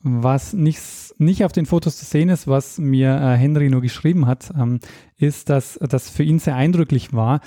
was 0.04 0.54
nicht, 0.54 0.82
nicht 1.20 1.46
auf 1.46 1.52
den 1.52 1.66
Fotos 1.66 1.98
zu 1.98 2.06
sehen 2.06 2.30
ist, 2.30 2.48
was 2.48 2.80
mir 2.80 3.16
äh, 3.16 3.38
Henry 3.38 3.70
nur 3.70 3.82
geschrieben 3.82 4.28
hat, 4.28 4.52
ähm, 4.58 4.80
ist, 5.18 5.50
dass 5.50 5.80
das 5.82 6.10
für 6.10 6.24
ihn 6.24 6.40
sehr 6.40 6.56
eindrücklich 6.56 7.14
war, 7.14 7.40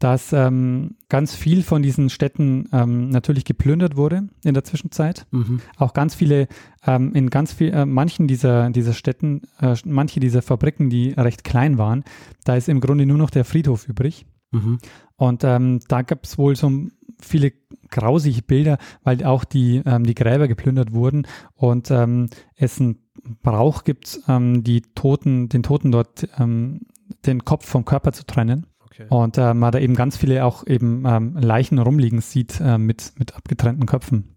dass 0.00 0.32
ähm, 0.32 0.96
ganz 1.08 1.34
viel 1.34 1.62
von 1.62 1.82
diesen 1.82 2.08
Städten 2.08 2.68
ähm, 2.72 3.10
natürlich 3.10 3.44
geplündert 3.44 3.96
wurde 3.96 4.28
in 4.42 4.54
der 4.54 4.64
Zwischenzeit. 4.64 5.26
Mhm. 5.30 5.60
Auch 5.76 5.92
ganz 5.92 6.14
viele, 6.14 6.48
ähm, 6.86 7.14
in 7.14 7.28
ganz 7.30 7.52
viel, 7.52 7.70
äh, 7.72 7.84
manchen 7.84 8.26
dieser, 8.26 8.70
dieser 8.70 8.94
Städten, 8.94 9.42
äh, 9.60 9.76
manche 9.84 10.18
dieser 10.18 10.40
Fabriken, 10.40 10.88
die 10.88 11.10
recht 11.10 11.44
klein 11.44 11.76
waren, 11.76 12.04
da 12.44 12.56
ist 12.56 12.68
im 12.68 12.80
Grunde 12.80 13.04
nur 13.04 13.18
noch 13.18 13.30
der 13.30 13.44
Friedhof 13.44 13.86
übrig. 13.86 14.24
Mhm. 14.52 14.78
Und 15.16 15.44
ähm, 15.44 15.80
da 15.86 16.00
gab 16.00 16.24
es 16.24 16.38
wohl 16.38 16.56
so 16.56 16.72
viele 17.20 17.52
grausige 17.90 18.40
Bilder, 18.40 18.78
weil 19.04 19.22
auch 19.24 19.44
die, 19.44 19.82
ähm, 19.84 20.04
die 20.04 20.14
Gräber 20.14 20.48
geplündert 20.48 20.92
wurden 20.94 21.26
und 21.54 21.90
ähm, 21.90 22.30
es 22.56 22.80
einen 22.80 23.00
Brauch 23.42 23.84
gibt, 23.84 24.20
ähm, 24.28 24.64
die 24.64 24.80
Toten, 24.80 25.50
den 25.50 25.62
Toten 25.62 25.92
dort 25.92 26.26
ähm, 26.38 26.80
den 27.26 27.44
Kopf 27.44 27.66
vom 27.66 27.84
Körper 27.84 28.12
zu 28.12 28.24
trennen. 28.24 28.66
Okay. 29.00 29.06
Und 29.08 29.38
äh, 29.38 29.54
man 29.54 29.72
da 29.72 29.78
eben 29.78 29.94
ganz 29.94 30.16
viele 30.16 30.44
auch 30.44 30.66
eben 30.66 31.04
ähm, 31.06 31.36
Leichen 31.36 31.78
rumliegen 31.78 32.20
sieht 32.20 32.60
äh, 32.60 32.76
mit, 32.76 33.12
mit 33.16 33.34
abgetrennten 33.34 33.86
Köpfen. 33.86 34.36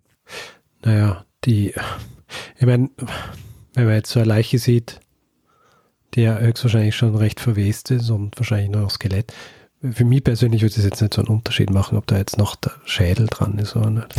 Naja, 0.85 1.25
die, 1.43 1.73
ich 2.57 2.65
meine, 2.65 2.89
wenn 3.73 3.85
man 3.85 3.95
jetzt 3.95 4.11
so 4.11 4.19
eine 4.19 4.29
Leiche 4.29 4.59
sieht, 4.59 4.99
die 6.13 6.21
ja 6.21 6.37
höchstwahrscheinlich 6.37 6.95
schon 6.95 7.15
recht 7.15 7.39
verwest 7.39 7.91
ist 7.91 8.09
und 8.09 8.37
wahrscheinlich 8.39 8.69
nur 8.69 8.83
noch 8.83 8.91
Skelett. 8.91 9.33
Für 9.81 10.05
mich 10.05 10.23
persönlich 10.23 10.61
würde 10.61 10.75
es 10.77 10.85
jetzt 10.85 11.01
nicht 11.01 11.13
so 11.13 11.21
einen 11.21 11.29
Unterschied 11.29 11.69
machen, 11.69 11.97
ob 11.97 12.07
da 12.07 12.17
jetzt 12.17 12.37
noch 12.37 12.55
der 12.55 12.73
Schädel 12.85 13.27
dran 13.27 13.57
ist 13.57 13.75
oder 13.75 13.89
nicht. 13.89 14.13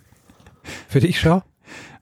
Für 0.88 1.00
dich 1.00 1.20
schon? 1.20 1.42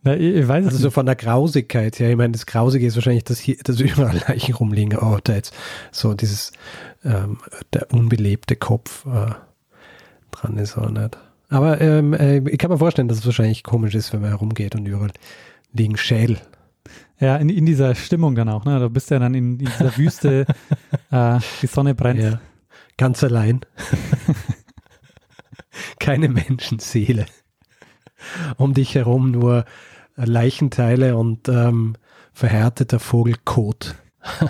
Na, 0.05 0.15
ich, 0.15 0.37
ich 0.37 0.49
weiß 0.49 0.67
also 0.67 0.79
so 0.79 0.91
von 0.91 1.07
der 1.07 1.17
Grausigkeit 1.17 1.99
her, 1.99 2.11
ich 2.11 2.17
meine, 2.17 2.33
das 2.33 2.47
Grausige 2.47 2.87
ist 2.87 2.95
wahrscheinlich, 2.95 3.25
dass 3.25 3.39
hier, 3.39 3.57
dass 3.65 3.81
überall 3.81 4.23
Leichen 4.29 4.55
rumliegen, 4.55 4.99
aber 4.99 5.21
da 5.25 5.35
jetzt 5.35 5.55
so 5.91 6.15
dieses, 6.15 6.53
ähm, 7.05 7.39
der 7.73 7.93
unbelebte 7.93 8.57
Kopf 8.57 9.07
äh, 9.07 9.33
dran 10.31 10.59
ist 10.59 10.77
oder 10.77 10.91
nicht. 10.91 11.19
Aber 11.49 11.81
ähm, 11.81 12.13
äh, 12.13 12.39
ich 12.49 12.59
kann 12.59 12.71
mir 12.71 12.79
vorstellen, 12.79 13.09
dass 13.09 13.19
es 13.19 13.27
wahrscheinlich 13.27 13.63
komisch 13.63 13.95
ist, 13.95 14.13
wenn 14.13 14.21
man 14.21 14.31
herumgeht 14.31 14.75
und 14.75 14.87
überall 14.87 15.13
liegen 15.73 15.97
Schädel. 15.97 16.39
Ja, 17.19 17.37
in, 17.37 17.49
in 17.49 17.65
dieser 17.65 17.95
Stimmung 17.95 18.35
dann 18.35 18.49
auch, 18.49 18.65
ne? 18.65 18.79
Du 18.81 18.91
bist 18.91 19.11
ja 19.11 19.19
dann 19.19 19.35
in, 19.35 19.59
in 19.59 19.67
dieser 19.67 19.97
Wüste, 19.97 20.47
äh, 21.11 21.39
die 21.63 21.67
Sonne 21.67 21.95
brennt. 21.95 22.21
Ja. 22.21 22.41
Ganz 22.97 23.25
allein. 23.25 23.61
Keine 25.99 26.29
Menschenseele. 26.29 27.27
Um 28.57 28.75
dich 28.75 28.95
herum 28.95 29.31
nur 29.31 29.65
Leichenteile 30.17 31.17
und 31.17 31.49
ähm, 31.49 31.95
verhärteter 32.33 32.99
Vogelkot. 32.99 33.95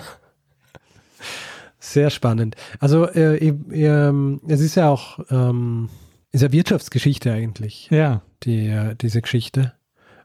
Sehr 1.79 2.09
spannend. 2.09 2.55
Also 2.79 3.07
äh, 3.07 3.37
äh, 3.37 4.37
es 4.47 4.61
ist 4.61 4.75
ja 4.75 4.89
auch 4.89 5.19
ähm, 5.29 5.89
ist 6.31 6.41
ja 6.41 6.51
Wirtschaftsgeschichte 6.51 7.31
eigentlich. 7.31 7.87
Ja. 7.91 8.21
Die, 8.43 8.67
äh, 8.67 8.95
diese 8.95 9.21
Geschichte. 9.21 9.73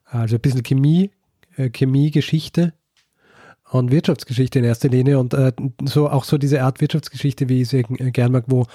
Also 0.04 0.36
ein 0.36 0.40
bisschen 0.40 0.62
Chemie, 0.62 1.12
äh, 1.56 1.70
Chemiegeschichte 1.70 2.72
und 3.70 3.90
Wirtschaftsgeschichte 3.90 4.58
in 4.58 4.64
erster 4.64 4.88
Linie 4.88 5.18
und 5.18 5.34
äh, 5.34 5.52
so 5.84 6.08
auch 6.08 6.24
so 6.24 6.38
diese 6.38 6.62
Art 6.62 6.80
Wirtschaftsgeschichte, 6.80 7.48
wie 7.48 7.62
ich 7.62 7.68
sie 7.68 7.80
äh, 7.80 8.10
gern 8.10 8.32
mag, 8.32 8.44
wo 8.48 8.66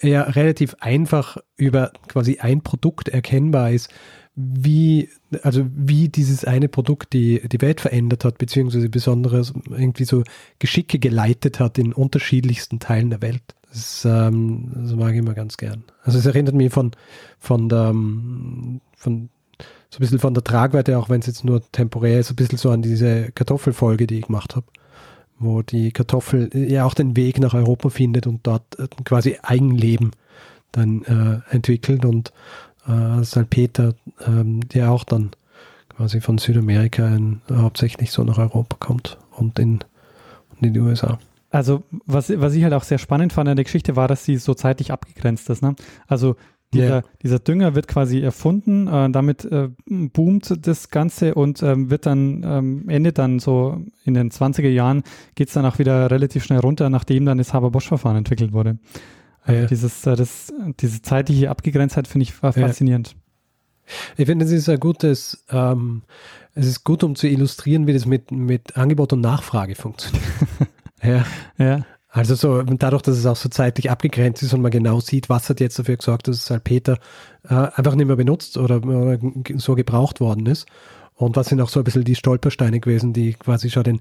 ja 0.00 0.22
relativ 0.22 0.76
einfach 0.80 1.36
über 1.56 1.92
quasi 2.08 2.38
ein 2.38 2.62
Produkt 2.62 3.08
erkennbar 3.08 3.72
ist, 3.72 3.90
wie, 4.36 5.08
also 5.42 5.66
wie 5.74 6.08
dieses 6.08 6.44
eine 6.44 6.68
Produkt 6.68 7.14
die, 7.14 7.40
die 7.48 7.60
Welt 7.62 7.80
verändert 7.80 8.24
hat, 8.24 8.38
beziehungsweise 8.38 8.88
besonders 8.90 9.54
irgendwie 9.70 10.04
so 10.04 10.22
Geschicke 10.58 10.98
geleitet 10.98 11.58
hat 11.58 11.78
in 11.78 11.92
unterschiedlichsten 11.92 12.78
Teilen 12.78 13.10
der 13.10 13.22
Welt. 13.22 13.42
Das, 13.70 14.04
ähm, 14.04 14.70
das 14.74 14.94
mag 14.94 15.12
ich 15.12 15.18
immer 15.18 15.34
ganz 15.34 15.56
gern. 15.56 15.84
Also 16.02 16.18
es 16.18 16.26
erinnert 16.26 16.54
mich 16.54 16.72
von, 16.72 16.92
von 17.38 17.68
der, 17.68 17.88
ähm, 17.88 18.80
von, 18.94 19.30
so 19.96 20.00
ein 20.00 20.02
bisschen 20.02 20.18
von 20.18 20.34
der 20.34 20.44
Tragweite, 20.44 20.98
auch 20.98 21.08
wenn 21.08 21.20
es 21.20 21.26
jetzt 21.26 21.42
nur 21.42 21.62
temporär 21.72 22.20
ist, 22.20 22.30
ein 22.30 22.36
bisschen 22.36 22.58
so 22.58 22.70
an 22.70 22.82
diese 22.82 23.32
Kartoffelfolge, 23.32 24.06
die 24.06 24.18
ich 24.18 24.26
gemacht 24.26 24.54
habe, 24.54 24.66
wo 25.38 25.62
die 25.62 25.90
Kartoffel 25.90 26.50
ja 26.52 26.84
auch 26.84 26.92
den 26.92 27.16
Weg 27.16 27.40
nach 27.40 27.54
Europa 27.54 27.88
findet 27.88 28.26
und 28.26 28.46
dort 28.46 28.78
äh, 28.78 28.88
quasi 29.04 29.38
Eigenleben 29.42 30.10
dann 30.70 31.02
äh, 31.04 31.54
entwickelt 31.54 32.04
und 32.04 32.34
äh, 32.86 33.24
Salpeter, 33.24 33.94
ähm, 34.26 34.60
der 34.68 34.90
auch 34.90 35.04
dann 35.04 35.30
quasi 35.96 36.20
von 36.20 36.36
Südamerika 36.36 37.08
in, 37.08 37.40
hauptsächlich 37.50 38.10
so 38.10 38.22
nach 38.22 38.36
Europa 38.36 38.76
kommt 38.78 39.16
und 39.30 39.58
in, 39.58 39.78
und 40.50 40.62
in 40.62 40.74
die 40.74 40.80
USA. 40.80 41.18
Also, 41.48 41.84
was, 42.04 42.30
was 42.38 42.52
ich 42.52 42.64
halt 42.64 42.74
auch 42.74 42.82
sehr 42.82 42.98
spannend 42.98 43.32
fand 43.32 43.48
an 43.48 43.56
der 43.56 43.64
Geschichte 43.64 43.96
war, 43.96 44.08
dass 44.08 44.26
sie 44.26 44.36
so 44.36 44.52
zeitlich 44.52 44.92
abgegrenzt 44.92 45.48
ist. 45.48 45.62
Ne? 45.62 45.74
Also, 46.06 46.36
dieser, 46.74 46.88
yeah. 46.88 47.02
dieser 47.22 47.38
Dünger 47.38 47.74
wird 47.74 47.88
quasi 47.88 48.20
erfunden, 48.20 48.88
äh, 48.88 49.10
damit 49.10 49.44
äh, 49.44 49.68
boomt 49.86 50.66
das 50.66 50.90
Ganze 50.90 51.34
und 51.34 51.62
ähm, 51.62 51.90
wird 51.90 52.06
dann, 52.06 52.42
ähm, 52.44 52.88
endet 52.88 53.18
dann 53.18 53.38
so 53.38 53.80
in 54.04 54.14
den 54.14 54.30
20er 54.30 54.68
Jahren, 54.68 55.02
geht 55.34 55.48
es 55.48 55.54
dann 55.54 55.64
auch 55.64 55.78
wieder 55.78 56.10
relativ 56.10 56.44
schnell 56.44 56.60
runter, 56.60 56.90
nachdem 56.90 57.24
dann 57.24 57.38
das 57.38 57.54
Haber-Bosch-Verfahren 57.54 58.16
entwickelt 58.16 58.52
wurde. 58.52 58.78
Also 59.42 59.60
ja. 59.60 59.66
dieses, 59.66 60.06
äh, 60.06 60.16
das, 60.16 60.52
diese 60.80 61.02
zeitliche 61.02 61.50
Abgegrenztheit 61.50 62.08
finde 62.08 62.24
ich 62.24 62.32
faszinierend. 62.32 63.14
Ich 64.16 64.26
finde, 64.26 64.44
es 64.44 64.50
ist 64.50 64.68
ein 64.68 64.80
gutes, 64.80 65.44
ähm, 65.50 66.02
es 66.54 66.66
ist 66.66 66.82
gut, 66.82 67.04
um 67.04 67.14
zu 67.14 67.28
illustrieren, 67.28 67.86
wie 67.86 67.92
das 67.92 68.06
mit, 68.06 68.32
mit 68.32 68.76
Angebot 68.76 69.12
und 69.12 69.20
Nachfrage 69.20 69.76
funktioniert. 69.76 70.24
ja. 71.02 71.24
ja. 71.58 71.86
Also 72.08 72.34
so, 72.34 72.62
dadurch, 72.62 73.02
dass 73.02 73.16
es 73.16 73.26
auch 73.26 73.36
so 73.36 73.48
zeitlich 73.48 73.90
abgegrenzt 73.90 74.42
ist 74.42 74.54
und 74.54 74.62
man 74.62 74.70
genau 74.70 75.00
sieht, 75.00 75.28
was 75.28 75.50
hat 75.50 75.60
jetzt 75.60 75.78
dafür 75.78 75.96
gesorgt, 75.96 76.28
dass 76.28 76.46
Salpeter 76.46 76.98
äh, 77.48 77.54
einfach 77.54 77.94
nicht 77.94 78.06
mehr 78.06 78.16
benutzt 78.16 78.56
oder, 78.56 78.82
oder, 78.84 79.18
so 79.56 79.74
gebraucht 79.74 80.20
worden 80.20 80.46
ist. 80.46 80.66
Und 81.14 81.36
was 81.36 81.48
sind 81.48 81.60
auch 81.60 81.68
so 81.68 81.80
ein 81.80 81.84
bisschen 81.84 82.04
die 82.04 82.14
Stolpersteine 82.14 82.78
gewesen, 82.78 83.12
die 83.12 83.32
quasi 83.34 83.70
schon 83.70 83.84
den, 83.84 84.00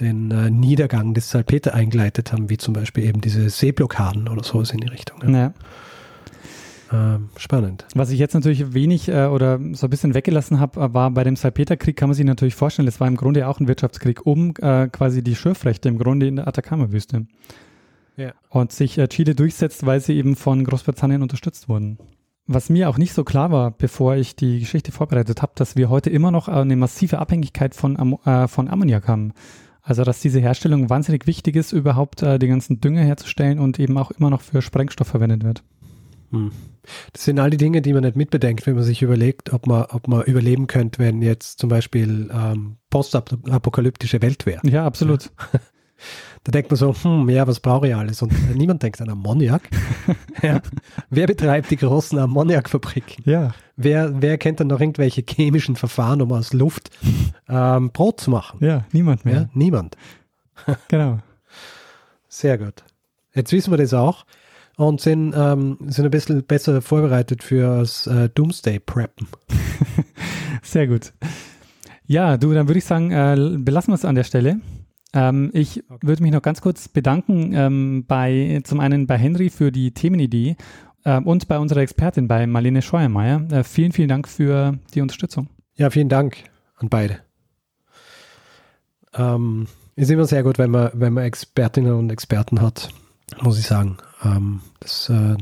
den 0.00 0.30
äh, 0.30 0.50
Niedergang 0.50 1.12
des 1.12 1.30
Salpeter 1.30 1.74
eingeleitet 1.74 2.32
haben, 2.32 2.50
wie 2.50 2.56
zum 2.56 2.72
Beispiel 2.72 3.04
eben 3.04 3.20
diese 3.20 3.48
Seeblockaden 3.50 4.28
oder 4.28 4.44
sowas 4.44 4.70
in 4.70 4.78
die 4.78 4.88
Richtung. 4.88 5.20
Ja. 5.22 5.38
ja. 5.38 5.54
Ähm, 6.92 7.30
spannend. 7.36 7.86
Was 7.94 8.10
ich 8.10 8.18
jetzt 8.18 8.34
natürlich 8.34 8.74
wenig 8.74 9.08
äh, 9.08 9.26
oder 9.26 9.58
so 9.72 9.86
ein 9.86 9.90
bisschen 9.90 10.12
weggelassen 10.12 10.60
habe, 10.60 10.80
äh, 10.80 10.94
war 10.94 11.10
bei 11.10 11.24
dem 11.24 11.36
Salpeterkrieg, 11.36 11.96
kann 11.96 12.10
man 12.10 12.14
sich 12.14 12.26
natürlich 12.26 12.54
vorstellen, 12.54 12.86
das 12.86 13.00
war 13.00 13.08
im 13.08 13.16
Grunde 13.16 13.48
auch 13.48 13.60
ein 13.60 13.68
Wirtschaftskrieg 13.68 14.26
um 14.26 14.52
äh, 14.60 14.88
quasi 14.88 15.22
die 15.22 15.34
Schürfrechte 15.34 15.88
im 15.88 15.98
Grunde 15.98 16.26
in 16.26 16.36
der 16.36 16.48
Atacama-Wüste. 16.48 17.26
Ja. 18.16 18.32
Und 18.50 18.72
sich 18.72 18.98
äh, 18.98 19.08
Chile 19.08 19.34
durchsetzt, 19.34 19.86
weil 19.86 20.00
sie 20.00 20.14
eben 20.14 20.36
von 20.36 20.64
Großbritannien 20.64 21.22
unterstützt 21.22 21.70
wurden. 21.70 21.98
Was 22.46 22.68
mir 22.68 22.90
auch 22.90 22.98
nicht 22.98 23.14
so 23.14 23.24
klar 23.24 23.50
war, 23.50 23.70
bevor 23.70 24.16
ich 24.16 24.36
die 24.36 24.60
Geschichte 24.60 24.92
vorbereitet 24.92 25.40
habe, 25.40 25.52
dass 25.54 25.76
wir 25.76 25.88
heute 25.88 26.10
immer 26.10 26.30
noch 26.30 26.48
eine 26.48 26.76
massive 26.76 27.20
Abhängigkeit 27.20 27.74
von, 27.74 27.96
Am 27.96 28.18
äh, 28.26 28.48
von 28.48 28.68
Ammoniak 28.68 29.08
haben. 29.08 29.32
Also 29.80 30.04
dass 30.04 30.20
diese 30.20 30.40
Herstellung 30.40 30.90
wahnsinnig 30.90 31.26
wichtig 31.26 31.56
ist, 31.56 31.72
überhaupt 31.72 32.22
äh, 32.22 32.38
die 32.38 32.48
ganzen 32.48 32.80
Dünger 32.80 33.00
herzustellen 33.00 33.58
und 33.58 33.78
eben 33.78 33.96
auch 33.96 34.10
immer 34.10 34.28
noch 34.28 34.42
für 34.42 34.60
Sprengstoff 34.60 35.08
verwendet 35.08 35.42
wird. 35.42 35.62
Hm. 36.32 36.50
Das 37.12 37.24
sind 37.24 37.38
all 37.38 37.50
die 37.50 37.56
Dinge, 37.56 37.82
die 37.82 37.92
man 37.92 38.02
nicht 38.02 38.16
mitbedenkt, 38.16 38.66
wenn 38.66 38.74
man 38.74 38.84
sich 38.84 39.02
überlegt, 39.02 39.52
ob 39.52 39.66
man, 39.66 39.84
ob 39.90 40.08
man 40.08 40.22
überleben 40.22 40.66
könnte, 40.66 40.98
wenn 40.98 41.22
jetzt 41.22 41.58
zum 41.58 41.68
Beispiel 41.68 42.30
ähm, 42.32 42.76
postapokalyptische 42.90 44.20
Welt 44.22 44.46
wäre. 44.46 44.60
Ja, 44.68 44.84
absolut. 44.84 45.30
Ja. 45.52 45.60
Da 46.44 46.50
denkt 46.50 46.70
man 46.70 46.76
so, 46.76 46.92
hm, 46.92 47.28
ja, 47.28 47.46
was 47.46 47.60
brauche 47.60 47.86
ich 47.86 47.94
alles? 47.94 48.20
Und 48.20 48.32
niemand 48.56 48.82
denkt 48.82 49.00
an 49.00 49.08
Ammoniak. 49.08 49.62
ja. 50.42 50.60
Wer 51.08 51.28
betreibt 51.28 51.70
die 51.70 51.76
großen 51.76 52.18
Ammoniakfabriken? 52.18 53.24
Ja. 53.30 53.54
Wer, 53.76 54.20
wer 54.20 54.38
kennt 54.38 54.58
dann 54.58 54.66
noch 54.66 54.80
irgendwelche 54.80 55.22
chemischen 55.22 55.76
Verfahren, 55.76 56.20
um 56.20 56.32
aus 56.32 56.52
Luft 56.52 56.90
ähm, 57.48 57.92
Brot 57.92 58.20
zu 58.20 58.30
machen? 58.30 58.58
Ja, 58.60 58.84
niemand 58.90 59.24
mehr. 59.24 59.34
Ja, 59.34 59.48
niemand. 59.54 59.96
genau. 60.88 61.20
Sehr 62.28 62.58
gut. 62.58 62.82
Jetzt 63.34 63.52
wissen 63.52 63.70
wir 63.70 63.78
das 63.78 63.94
auch 63.94 64.24
und 64.76 65.00
sind, 65.00 65.34
ähm, 65.36 65.78
sind 65.86 66.04
ein 66.04 66.10
bisschen 66.10 66.44
besser 66.44 66.80
vorbereitet 66.82 67.42
für 67.42 67.78
das 67.78 68.06
äh, 68.06 68.28
Doomsday-Preppen. 68.28 69.28
Sehr 70.62 70.86
gut. 70.86 71.12
Ja, 72.06 72.36
du, 72.36 72.52
dann 72.52 72.68
würde 72.68 72.78
ich 72.78 72.84
sagen, 72.84 73.10
äh, 73.10 73.58
belassen 73.58 73.92
wir 73.92 73.96
es 73.96 74.04
an 74.04 74.14
der 74.14 74.24
Stelle. 74.24 74.60
Ähm, 75.14 75.50
ich 75.52 75.84
okay. 75.88 76.06
würde 76.06 76.22
mich 76.22 76.32
noch 76.32 76.42
ganz 76.42 76.60
kurz 76.60 76.88
bedanken 76.88 77.52
ähm, 77.54 78.04
bei 78.06 78.60
zum 78.64 78.80
einen 78.80 79.06
bei 79.06 79.18
Henry 79.18 79.50
für 79.50 79.70
die 79.70 79.92
Themenidee 79.92 80.56
äh, 81.04 81.20
und 81.20 81.48
bei 81.48 81.58
unserer 81.58 81.80
Expertin, 81.80 82.28
bei 82.28 82.46
Marlene 82.46 82.82
Scheuermeier. 82.82 83.46
Äh, 83.50 83.64
vielen, 83.64 83.92
vielen 83.92 84.08
Dank 84.08 84.28
für 84.28 84.78
die 84.94 85.00
Unterstützung. 85.00 85.48
Ja, 85.74 85.90
vielen 85.90 86.08
Dank 86.08 86.44
an 86.76 86.88
beide. 86.88 87.18
Ähm, 89.14 89.66
ist 89.96 90.10
immer 90.10 90.24
sehr 90.24 90.42
gut, 90.42 90.58
wenn 90.58 90.70
man, 90.70 90.90
wenn 90.94 91.12
man 91.12 91.24
Expertinnen 91.24 91.92
und 91.92 92.10
Experten 92.10 92.62
hat, 92.62 92.88
muss 93.40 93.58
ich 93.58 93.66
sagen. 93.66 93.98
Ähm, 94.24 94.60
das, 94.80 95.08
äh, 95.08 95.36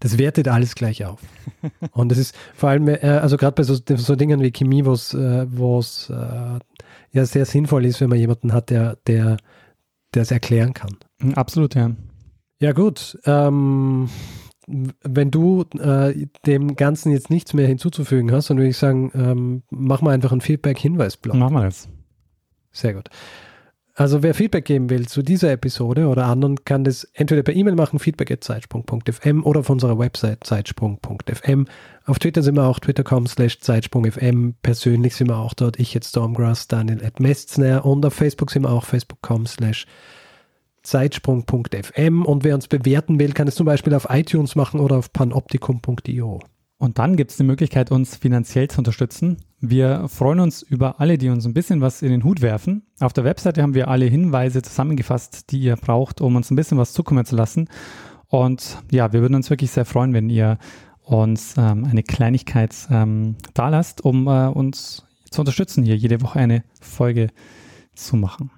das 0.00 0.18
wertet 0.18 0.48
alles 0.48 0.74
gleich 0.74 1.04
auf. 1.04 1.20
und 1.92 2.10
das 2.10 2.18
ist 2.18 2.34
vor 2.54 2.70
allem, 2.70 2.88
äh, 2.88 2.98
also 3.00 3.36
gerade 3.36 3.54
bei 3.54 3.62
so, 3.62 3.74
so 3.74 4.16
Dingen 4.16 4.40
wie 4.40 4.52
Chemie, 4.52 4.84
wo 4.84 4.92
es 4.92 6.10
äh, 6.10 6.58
ja 7.12 7.26
sehr 7.26 7.46
sinnvoll 7.46 7.86
ist, 7.86 8.00
wenn 8.00 8.10
man 8.10 8.18
jemanden 8.18 8.52
hat, 8.52 8.70
der, 8.70 8.96
der, 9.06 9.38
der 10.14 10.22
es 10.22 10.30
erklären 10.30 10.74
kann. 10.74 10.96
Mhm, 11.18 11.34
absolut, 11.34 11.74
ja. 11.74 11.90
Ja, 12.60 12.72
gut. 12.72 13.18
Ähm, 13.24 14.08
wenn 14.66 15.30
du 15.30 15.64
äh, 15.78 16.26
dem 16.44 16.74
Ganzen 16.74 17.12
jetzt 17.12 17.30
nichts 17.30 17.54
mehr 17.54 17.68
hinzuzufügen 17.68 18.32
hast, 18.32 18.50
dann 18.50 18.56
würde 18.56 18.70
ich 18.70 18.78
sagen, 18.78 19.12
ähm, 19.14 19.62
mach 19.70 20.02
mal 20.02 20.12
einfach 20.12 20.32
einen 20.32 20.40
Feedback-Hinweis-Blog. 20.40 21.36
Machen 21.36 21.54
wir 21.54 21.64
das. 21.64 21.88
Sehr 22.72 22.94
gut. 22.94 23.08
Also 23.98 24.22
wer 24.22 24.34
Feedback 24.34 24.66
geben 24.66 24.90
will 24.90 25.08
zu 25.08 25.22
dieser 25.22 25.50
Episode 25.50 26.08
oder 26.08 26.26
anderen, 26.26 26.62
kann 26.66 26.84
das 26.84 27.04
entweder 27.14 27.42
per 27.42 27.56
E-Mail 27.56 27.76
machen, 27.76 27.98
feedback.zeitsprung.fm 27.98 29.42
oder 29.42 29.60
auf 29.60 29.70
unserer 29.70 29.98
Website 29.98 30.44
zeitsprung.fm. 30.44 31.66
Auf 32.04 32.18
Twitter 32.18 32.42
sind 32.42 32.56
wir 32.56 32.64
auch 32.64 32.78
twitter.com 32.78 33.26
slash 33.26 33.58
zeitsprung.fm. 33.58 34.54
Persönlich 34.60 35.16
sind 35.16 35.30
wir 35.30 35.38
auch 35.38 35.54
dort, 35.54 35.80
ich 35.80 35.94
jetzt 35.94 36.10
Stormgrass, 36.10 36.68
Daniel 36.68 37.02
at 37.02 37.20
Mestner 37.20 37.86
und 37.86 38.04
auf 38.04 38.12
Facebook 38.12 38.50
sind 38.50 38.64
wir 38.64 38.70
auch 38.70 38.84
facebook.com 38.84 39.46
slash 39.46 39.86
zeitsprung.fm 40.82 42.26
und 42.26 42.44
wer 42.44 42.54
uns 42.54 42.68
bewerten 42.68 43.18
will, 43.18 43.32
kann 43.32 43.48
es 43.48 43.54
zum 43.54 43.64
Beispiel 43.64 43.94
auf 43.94 44.08
iTunes 44.10 44.56
machen 44.56 44.78
oder 44.78 44.98
auf 44.98 45.10
panoptikum.io. 45.10 46.40
Und 46.78 46.98
dann 46.98 47.16
gibt 47.16 47.30
es 47.30 47.38
die 47.38 47.44
Möglichkeit, 47.44 47.90
uns 47.90 48.16
finanziell 48.16 48.68
zu 48.68 48.78
unterstützen. 48.78 49.38
Wir 49.60 50.08
freuen 50.08 50.40
uns 50.40 50.60
über 50.60 51.00
alle, 51.00 51.16
die 51.16 51.30
uns 51.30 51.46
ein 51.46 51.54
bisschen 51.54 51.80
was 51.80 52.02
in 52.02 52.10
den 52.10 52.22
Hut 52.22 52.42
werfen. 52.42 52.82
Auf 53.00 53.14
der 53.14 53.24
Webseite 53.24 53.62
haben 53.62 53.74
wir 53.74 53.88
alle 53.88 54.04
Hinweise 54.04 54.60
zusammengefasst, 54.60 55.50
die 55.50 55.60
ihr 55.60 55.76
braucht, 55.76 56.20
um 56.20 56.36
uns 56.36 56.50
ein 56.50 56.56
bisschen 56.56 56.76
was 56.76 56.92
zukommen 56.92 57.24
zu 57.24 57.34
lassen. 57.34 57.68
Und 58.28 58.78
ja, 58.90 59.12
wir 59.12 59.22
würden 59.22 59.34
uns 59.34 59.48
wirklich 59.48 59.70
sehr 59.70 59.86
freuen, 59.86 60.12
wenn 60.12 60.28
ihr 60.28 60.58
uns 61.02 61.54
ähm, 61.56 61.84
eine 61.84 62.02
Kleinigkeit 62.02 62.74
ähm, 62.90 63.36
da 63.54 63.68
lasst, 63.68 64.04
um 64.04 64.26
äh, 64.26 64.48
uns 64.48 65.04
zu 65.30 65.40
unterstützen, 65.40 65.84
hier 65.84 65.96
jede 65.96 66.20
Woche 66.20 66.40
eine 66.40 66.64
Folge 66.80 67.28
zu 67.94 68.16
machen. 68.16 68.50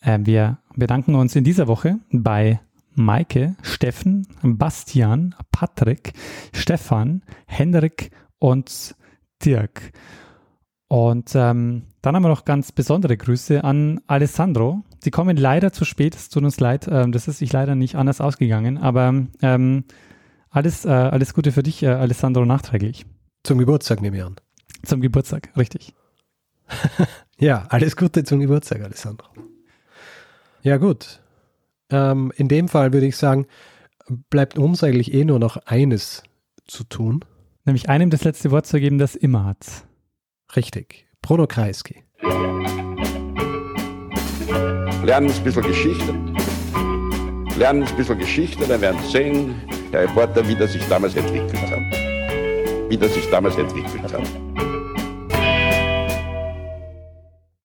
Äh, 0.00 0.20
wir 0.22 0.58
bedanken 0.76 1.14
uns 1.16 1.34
in 1.34 1.44
dieser 1.44 1.66
Woche 1.66 1.98
bei 2.12 2.60
Maike, 2.98 3.56
Steffen, 3.62 4.26
Bastian, 4.42 5.34
Patrick, 5.50 6.12
Stefan, 6.52 7.22
Henrik 7.46 8.10
und 8.38 8.94
Dirk. 9.44 9.92
Und 10.88 11.32
ähm, 11.34 11.84
dann 12.02 12.16
haben 12.16 12.22
wir 12.22 12.28
noch 12.28 12.44
ganz 12.44 12.72
besondere 12.72 13.16
Grüße 13.16 13.62
an 13.62 14.00
Alessandro. 14.06 14.82
Sie 15.00 15.10
kommen 15.10 15.36
leider 15.36 15.72
zu 15.72 15.84
spät, 15.84 16.14
es 16.16 16.28
tut 16.28 16.42
uns 16.42 16.60
leid, 16.60 16.88
ähm, 16.90 17.12
das 17.12 17.28
ist 17.28 17.38
sich 17.38 17.52
leider 17.52 17.74
nicht 17.74 17.94
anders 17.94 18.20
ausgegangen, 18.20 18.78
aber 18.78 19.26
ähm, 19.42 19.84
alles, 20.50 20.84
äh, 20.84 20.88
alles 20.88 21.34
Gute 21.34 21.52
für 21.52 21.62
dich, 21.62 21.82
äh, 21.82 21.88
Alessandro, 21.88 22.44
nachträglich. 22.44 23.04
Zum 23.44 23.58
Geburtstag 23.58 24.00
nehme 24.00 24.16
ich 24.16 24.24
an. 24.24 24.36
Zum 24.82 25.00
Geburtstag, 25.00 25.50
richtig. 25.56 25.94
ja, 27.38 27.66
alles 27.68 27.96
Gute 27.96 28.24
zum 28.24 28.40
Geburtstag, 28.40 28.82
Alessandro. 28.82 29.28
Ja, 30.62 30.78
gut. 30.78 31.20
Ähm, 31.90 32.32
in 32.36 32.48
dem 32.48 32.68
Fall 32.68 32.92
würde 32.92 33.06
ich 33.06 33.16
sagen, 33.16 33.46
bleibt 34.30 34.58
uns 34.58 34.82
eigentlich 34.82 35.12
eh 35.14 35.24
nur 35.24 35.38
noch 35.38 35.56
eines 35.66 36.22
zu 36.66 36.84
tun. 36.84 37.24
Nämlich 37.64 37.88
einem 37.88 38.10
das 38.10 38.24
letzte 38.24 38.50
Wort 38.50 38.66
zu 38.66 38.80
geben, 38.80 38.98
das 38.98 39.14
immer 39.14 39.44
hat. 39.44 39.86
Richtig. 40.56 41.06
Bruno 41.20 41.46
Kreisky. 41.46 42.04
Lernen 45.04 45.30
ein 45.30 45.44
bisschen 45.44 45.62
Geschichte. 45.62 46.14
Lernen 47.56 47.82
ein 47.82 47.96
bisschen 47.96 48.18
Geschichte, 48.18 48.66
dann 48.66 48.80
werden 48.80 48.98
Sie 49.02 49.10
sehen, 49.10 49.54
der 49.92 50.02
Reporter, 50.02 50.46
wie 50.46 50.54
das 50.54 50.72
sich 50.72 50.86
damals 50.88 51.16
entwickelt 51.16 51.56
hat. 51.70 52.90
Wie 52.90 52.96
das 52.96 53.14
sich 53.14 53.28
damals 53.30 53.56
entwickelt 53.56 54.12
hat. 54.12 54.67